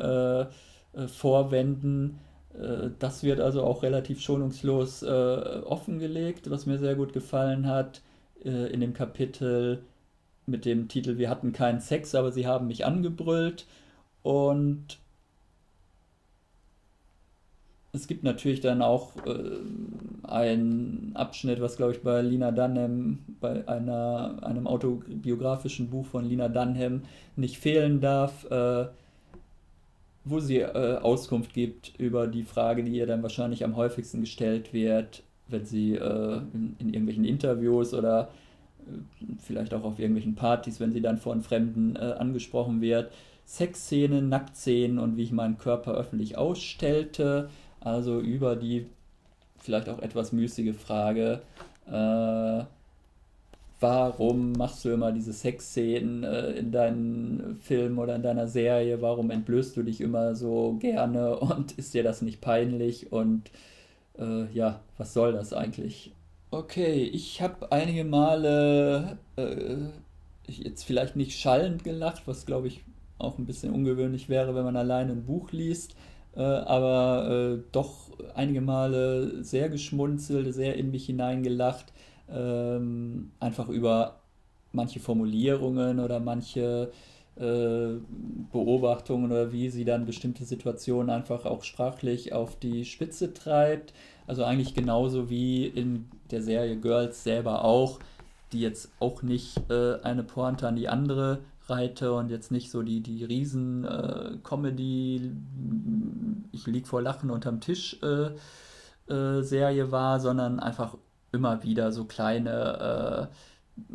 Vorwänden. 1.07 2.19
Das 2.99 3.23
wird 3.23 3.41
also 3.41 3.63
auch 3.63 3.83
relativ 3.83 4.21
schonungslos 4.21 5.05
offengelegt, 5.05 6.51
was 6.51 6.67
mir 6.67 6.79
sehr 6.79 6.95
gut 6.95 7.13
gefallen 7.13 7.67
hat 7.67 8.01
in 8.43 8.81
dem 8.81 8.95
Kapitel 8.95 9.83
mit 10.49 10.65
dem 10.65 10.89
Titel 10.89 11.19
Wir 11.19 11.31
hatten 11.31 11.53
keinen 11.53 11.81
Sex, 11.81 12.15
aber 12.15 12.33
sie 12.33 12.47
haben 12.47 12.67
mich 12.67 12.85
angebrüllt. 12.85 13.67
Und 14.23 14.99
es 17.93 18.07
gibt 18.07 18.23
natürlich 18.23 18.61
dann 18.61 18.83
auch 18.83 19.13
äh, 19.27 20.29
einen 20.29 21.13
Abschnitt, 21.15 21.61
was 21.61 21.77
glaube 21.77 21.93
ich 21.93 22.03
bei 22.03 22.21
Lina 22.23 22.51
Dunham, 22.51 23.19
bei 23.41 23.67
einer, 23.67 24.39
einem 24.43 24.67
autobiografischen 24.67 25.89
Buch 25.89 26.07
von 26.07 26.25
Lina 26.25 26.49
Dunham 26.49 27.03
nicht 27.37 27.59
fehlen 27.59 28.01
darf, 28.01 28.45
äh, 28.51 28.87
wo 30.25 30.41
sie 30.41 30.59
äh, 30.59 30.99
Auskunft 30.99 31.55
gibt 31.55 31.99
über 31.99 32.27
die 32.27 32.43
Frage, 32.43 32.85
die 32.85 32.93
ihr 32.93 33.07
dann 33.07 33.23
wahrscheinlich 33.23 33.65
am 33.65 33.77
häufigsten 33.77 34.21
gestellt 34.21 34.75
wird, 34.75 35.23
wenn 35.49 35.65
sie 35.65 35.95
äh, 35.95 36.41
in, 36.53 36.77
in 36.79 36.89
irgendwelchen 36.89 37.25
Interviews 37.25 37.95
oder 37.95 38.29
vielleicht 39.39 39.75
auch 39.75 39.85
auf 39.85 39.99
irgendwelchen 39.99 40.35
Partys, 40.35 40.81
wenn 40.81 40.93
sie 40.93 41.01
dann 41.01 41.19
von 41.19 41.43
Fremden 41.43 41.97
äh, 41.97 42.15
angesprochen 42.19 42.81
wird. 42.81 43.13
Sexszenen, 43.45 44.29
Nacktszenen 44.29 44.99
und 44.99 45.17
wie 45.17 45.23
ich 45.23 45.33
meinen 45.33 45.59
Körper 45.59 45.95
öffentlich 45.95 46.37
ausstellte. 46.37 47.49
Also 47.89 48.21
über 48.21 48.57
die 48.57 48.87
vielleicht 49.59 49.89
auch 49.89 49.99
etwas 50.01 50.33
müßige 50.33 50.75
Frage, 50.75 51.41
äh, 51.87 52.65
warum 53.81 54.53
machst 54.53 54.85
du 54.85 54.91
immer 54.91 55.13
diese 55.13 55.33
Sexszenen 55.33 56.25
äh, 56.25 56.51
in 56.53 56.71
deinen 56.71 57.59
Filmen 57.61 57.99
oder 57.99 58.17
in 58.17 58.23
deiner 58.23 58.47
Serie? 58.47 59.01
Warum 59.03 59.31
entblößt 59.31 59.77
du 59.77 59.83
dich 59.83 60.01
immer 60.01 60.35
so 60.35 60.77
gerne 60.81 61.37
und 61.39 61.73
ist 61.73 61.95
dir 61.95 62.03
das 62.03 62.23
nicht 62.23 62.41
peinlich? 62.41 63.13
Und 63.13 63.51
äh, 64.19 64.47
ja, 64.53 64.81
was 64.97 65.15
soll 65.15 65.33
das 65.33 65.53
eigentlich? 65.53 66.13
Okay, 66.51 67.03
ich 67.03 67.43
habe 67.43 67.73
einige 67.73 68.05
Male 68.05 69.19
äh, 69.37 69.77
jetzt 70.47 70.85
vielleicht 70.85 71.15
nicht 71.15 71.39
schallend 71.39 71.85
gelacht, 71.85 72.23
was 72.27 72.47
glaube 72.47 72.69
ich 72.69 72.81
auch 73.19 73.39
ein 73.39 73.47
bisschen 73.47 73.73
ungewöhnlich 73.73 74.29
wäre, 74.29 74.55
wenn 74.55 74.65
man 74.65 74.77
alleine 74.77 75.13
ein 75.13 75.25
Buch 75.25 75.53
liest, 75.53 75.95
äh, 76.39 76.43
aber 76.43 77.29
äh, 77.29 77.63
doch 77.73 78.11
einige 78.35 78.61
Male 78.61 79.43
sehr 79.43 79.69
geschmunzelt, 79.69 80.55
sehr 80.55 80.77
in 80.77 80.93
mich 80.93 81.07
hineingelacht, 81.07 81.93
ähm, 82.31 83.33
einfach 83.41 83.69
über 83.69 84.21
manche 84.73 85.01
Formulierungen 85.01 85.99
oder 85.99 86.21
manche 86.21 86.93
äh, 87.37 87.95
Beobachtungen 88.53 89.33
oder 89.33 89.51
wie 89.51 89.69
sie 89.69 89.85
dann 89.85 90.07
bestimmte 90.07 90.45
Situationen 90.45 91.11
einfach 91.11 91.45
auch 91.45 91.65
sprachlich 91.65 92.33
auf 92.33 92.57
die 92.57 92.85
Spitze 92.85 93.35
treibt. 93.35 93.93
Also 94.29 94.45
eigentlich 94.45 94.75
genauso 94.75 95.29
wie 95.31 95.67
in 95.67 96.07
der 96.31 96.43
Serie 96.43 96.77
Girls 96.77 97.25
selber 97.25 97.65
auch, 97.65 97.99
die 98.53 98.61
jetzt 98.61 98.93
auch 99.01 99.23
nicht 99.23 99.59
äh, 99.71 100.01
eine 100.03 100.23
Pointe 100.23 100.69
an 100.69 100.77
die 100.77 100.89
andere 100.89 101.41
reite 101.69 102.13
und 102.13 102.31
jetzt 102.31 102.51
nicht 102.51 102.71
so 102.71 102.83
die, 102.83 103.01
die 103.01 103.25
riesen 103.25 103.85
äh, 103.85 104.39
Comedy, 104.43 105.33
ich 106.53 106.67
lieg 106.67 106.87
vor 106.87 107.03
Lachen 107.03 107.31
unterm 107.31 107.61
Tisch 107.61 107.99
äh, 108.03 108.31
äh 109.13 109.43
Serie 109.43 109.91
war, 109.91 110.21
sondern 110.21 110.61
einfach 110.61 110.97
immer 111.33 111.63
wieder 111.63 111.93
so 111.93 112.05
kleine 112.05 113.29
äh, 113.31 113.95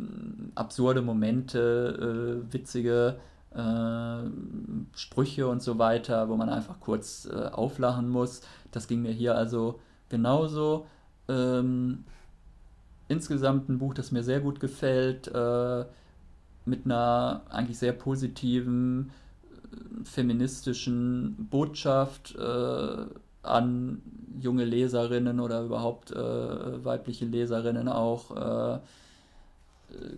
absurde 0.54 1.02
Momente, 1.02 2.42
äh, 2.48 2.52
witzige 2.52 3.18
Sprüche 4.96 5.46
und 5.46 5.62
so 5.62 5.78
weiter, 5.78 6.28
wo 6.28 6.34
man 6.34 6.48
einfach 6.48 6.80
kurz 6.80 7.28
auflachen 7.28 8.08
muss. 8.08 8.40
Das 8.72 8.88
ging 8.88 9.02
mir 9.02 9.12
hier 9.12 9.36
also 9.36 9.78
genauso. 10.08 10.86
Ähm, 11.28 12.02
insgesamt 13.06 13.68
ein 13.68 13.78
Buch, 13.78 13.94
das 13.94 14.12
mir 14.12 14.24
sehr 14.24 14.40
gut 14.40 14.60
gefällt, 14.60 15.28
äh, 15.28 15.84
mit 16.64 16.84
einer 16.84 17.42
eigentlich 17.50 17.78
sehr 17.78 17.92
positiven 17.92 19.10
äh, 19.72 20.04
feministischen 20.04 21.48
Botschaft 21.50 22.34
äh, 22.36 23.06
an 23.42 24.02
junge 24.40 24.64
Leserinnen 24.64 25.40
oder 25.40 25.62
überhaupt 25.62 26.10
äh, 26.10 26.84
weibliche 26.84 27.26
Leserinnen 27.26 27.88
auch, 27.88 28.30
äh, 28.36 28.74
äh, 29.94 30.16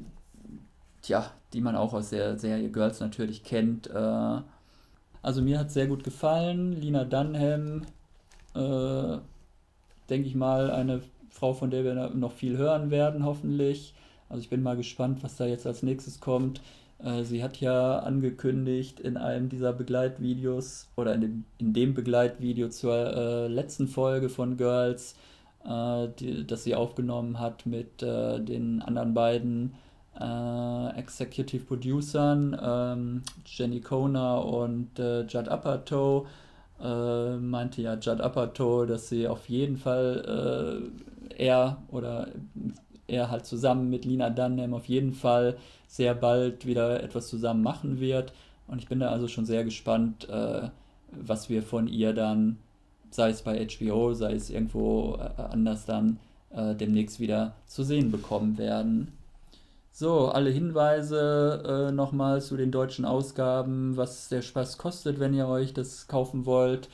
ja, 1.04 1.30
die 1.52 1.60
man 1.60 1.76
auch 1.76 1.92
aus 1.92 2.10
der 2.10 2.38
Serie 2.38 2.70
Girls 2.70 3.00
natürlich 3.00 3.44
kennt. 3.44 3.88
also 3.88 5.40
mir 5.40 5.60
hat 5.60 5.68
es 5.68 5.74
sehr 5.74 5.86
gut 5.86 6.02
gefallen. 6.02 6.72
Lina 6.72 7.04
Dunham, 7.04 7.82
denke 8.52 10.26
ich 10.26 10.34
mal, 10.34 10.72
eine 10.72 11.02
Frau, 11.30 11.52
von 11.52 11.70
der 11.70 11.84
wir 11.84 12.10
noch 12.10 12.32
viel 12.32 12.56
hören 12.56 12.90
werden, 12.90 13.24
hoffentlich. 13.24 13.94
Also 14.28 14.42
ich 14.42 14.50
bin 14.50 14.62
mal 14.62 14.76
gespannt, 14.76 15.22
was 15.22 15.36
da 15.36 15.46
jetzt 15.46 15.66
als 15.66 15.82
nächstes 15.82 16.20
kommt. 16.20 16.60
Äh, 16.98 17.24
sie 17.24 17.42
hat 17.42 17.60
ja 17.60 17.98
angekündigt 18.00 19.00
in 19.00 19.16
einem 19.16 19.48
dieser 19.48 19.72
Begleitvideos 19.72 20.88
oder 20.96 21.14
in 21.14 21.20
dem, 21.20 21.44
in 21.58 21.72
dem 21.72 21.94
Begleitvideo 21.94 22.68
zur 22.68 22.94
äh, 22.94 23.48
letzten 23.48 23.88
Folge 23.88 24.28
von 24.28 24.56
Girls, 24.56 25.14
äh, 25.64 26.08
die, 26.18 26.46
das 26.46 26.64
sie 26.64 26.74
aufgenommen 26.74 27.38
hat 27.38 27.66
mit 27.66 28.02
äh, 28.02 28.40
den 28.40 28.82
anderen 28.82 29.14
beiden 29.14 29.74
äh, 30.18 30.98
Executive 30.98 31.64
Producern, 31.64 32.58
ähm, 32.60 33.22
Jenny 33.44 33.80
Kona 33.80 34.38
und 34.38 34.98
äh, 34.98 35.22
Judd 35.22 35.48
Apatow 35.48 36.26
äh, 36.82 37.36
meinte 37.36 37.82
ja 37.82 37.94
Judd 37.94 38.20
Apatow, 38.20 38.86
dass 38.86 39.08
sie 39.08 39.28
auf 39.28 39.48
jeden 39.48 39.76
Fall 39.76 40.90
er 41.36 41.82
oder 41.90 42.28
er 43.08 43.30
halt 43.30 43.46
zusammen 43.46 43.90
mit 43.90 44.04
Lina 44.04 44.30
Dunham 44.30 44.74
auf 44.74 44.86
jeden 44.86 45.12
Fall 45.12 45.56
sehr 45.88 46.14
bald 46.14 46.66
wieder 46.66 47.02
etwas 47.02 47.28
zusammen 47.28 47.62
machen 47.62 48.00
wird. 48.00 48.32
Und 48.68 48.78
ich 48.78 48.88
bin 48.88 49.00
da 49.00 49.10
also 49.10 49.28
schon 49.28 49.46
sehr 49.46 49.64
gespannt, 49.64 50.28
äh, 50.28 50.68
was 51.12 51.48
wir 51.48 51.62
von 51.62 51.86
ihr 51.86 52.12
dann, 52.12 52.58
sei 53.10 53.30
es 53.30 53.42
bei 53.42 53.64
HBO, 53.66 54.14
sei 54.14 54.34
es 54.34 54.50
irgendwo 54.50 55.18
äh, 55.18 55.42
anders 55.42 55.84
dann, 55.84 56.18
äh, 56.50 56.74
demnächst 56.74 57.20
wieder 57.20 57.54
zu 57.66 57.84
sehen 57.84 58.10
bekommen 58.10 58.58
werden. 58.58 59.12
So, 59.92 60.28
alle 60.28 60.50
Hinweise 60.50 61.88
äh, 61.88 61.92
nochmal 61.92 62.42
zu 62.42 62.56
den 62.56 62.70
deutschen 62.70 63.06
Ausgaben, 63.06 63.96
was 63.96 64.28
der 64.28 64.42
Spaß 64.42 64.76
kostet, 64.76 65.20
wenn 65.20 65.32
ihr 65.32 65.48
euch 65.48 65.72
das 65.72 66.06
kaufen 66.06 66.44
wollt. 66.44 66.90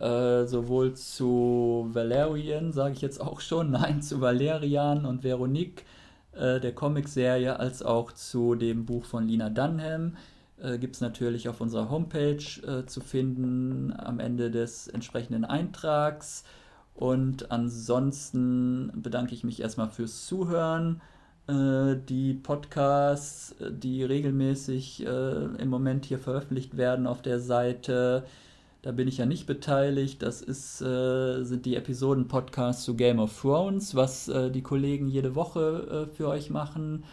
Äh, 0.00 0.46
sowohl 0.46 0.94
zu 0.94 1.88
Valerian, 1.92 2.72
sage 2.72 2.94
ich 2.94 3.00
jetzt 3.00 3.20
auch 3.20 3.40
schon, 3.40 3.70
nein, 3.72 4.02
zu 4.02 4.20
Valerian 4.20 5.06
und 5.06 5.22
Veronique, 5.22 5.84
äh, 6.32 6.60
der 6.60 6.74
Comicserie, 6.74 7.58
als 7.58 7.82
auch 7.82 8.12
zu 8.12 8.54
dem 8.56 8.86
Buch 8.86 9.04
von 9.04 9.28
Lina 9.28 9.50
Dunham. 9.50 10.16
Äh, 10.60 10.78
Gibt 10.78 10.96
es 10.96 11.00
natürlich 11.00 11.48
auf 11.48 11.60
unserer 11.60 11.90
Homepage 11.90 12.44
äh, 12.66 12.86
zu 12.86 13.00
finden 13.00 13.92
am 13.96 14.18
Ende 14.20 14.50
des 14.50 14.88
entsprechenden 14.88 15.44
Eintrags. 15.44 16.44
Und 16.94 17.50
ansonsten 17.50 18.92
bedanke 18.94 19.34
ich 19.34 19.44
mich 19.44 19.60
erstmal 19.60 19.90
fürs 19.90 20.26
Zuhören. 20.26 21.00
Äh, 21.48 21.96
die 22.08 22.34
Podcasts, 22.34 23.54
die 23.60 24.04
regelmäßig 24.04 25.04
im 25.04 25.68
Moment 25.68 26.04
hier 26.06 26.18
veröffentlicht 26.18 26.76
werden 26.76 27.06
auf 27.06 27.22
der 27.22 27.40
Seite, 27.40 28.24
da 28.84 28.92
bin 28.92 29.08
ich 29.08 29.16
ja 29.16 29.24
nicht 29.24 29.46
beteiligt. 29.46 30.20
Das 30.20 30.42
ist, 30.42 30.82
äh, 30.82 31.42
sind 31.42 31.64
die 31.64 31.74
Episoden-Podcasts 31.74 32.84
zu 32.84 32.94
Game 32.94 33.18
of 33.18 33.40
Thrones, 33.40 33.94
was 33.94 34.28
äh, 34.28 34.50
die 34.50 34.60
Kollegen 34.60 35.08
jede 35.08 35.34
Woche 35.34 36.06
äh, 36.10 36.14
für 36.14 36.28
euch 36.28 36.50
machen. 36.50 37.04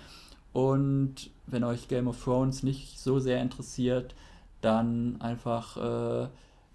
Und 0.51 1.29
wenn 1.47 1.63
euch 1.63 1.87
Game 1.87 2.09
of 2.09 2.21
Thrones 2.21 2.63
nicht 2.63 2.99
so 2.99 3.19
sehr 3.19 3.41
interessiert, 3.41 4.15
dann 4.59 5.15
einfach 5.21 5.77
äh, 5.77 6.27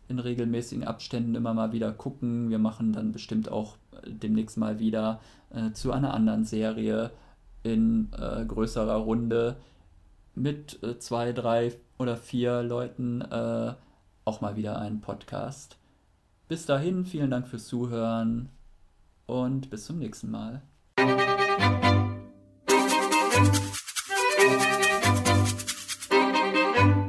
in 0.08 0.18
regelmäßigen 0.18 0.84
Abständen 0.84 1.34
immer 1.34 1.52
mal 1.52 1.72
wieder 1.72 1.92
gucken. 1.92 2.48
Wir 2.48 2.58
machen 2.58 2.94
dann 2.94 3.12
bestimmt 3.12 3.52
auch 3.52 3.76
demnächst 4.06 4.56
mal 4.56 4.78
wieder 4.78 5.20
äh, 5.50 5.72
zu 5.72 5.92
einer 5.92 6.14
anderen 6.14 6.44
Serie 6.44 7.10
in 7.64 8.08
äh, 8.18 8.46
größerer 8.46 8.96
Runde 8.96 9.56
mit 10.34 10.82
äh, 10.82 10.98
zwei, 10.98 11.32
drei 11.34 11.74
oder 11.98 12.16
vier 12.16 12.62
Leuten 12.62 13.20
äh, 13.20 13.74
auch 14.26 14.40
mal 14.40 14.56
wieder 14.56 14.78
einen 14.78 15.00
Podcast. 15.00 15.78
Bis 16.48 16.66
dahin, 16.66 17.06
vielen 17.06 17.30
Dank 17.30 17.48
fürs 17.48 17.66
Zuhören 17.66 18.50
und 19.26 19.70
bis 19.70 19.86
zum 19.86 19.98
nächsten 19.98 20.30
Mal. 20.30 20.62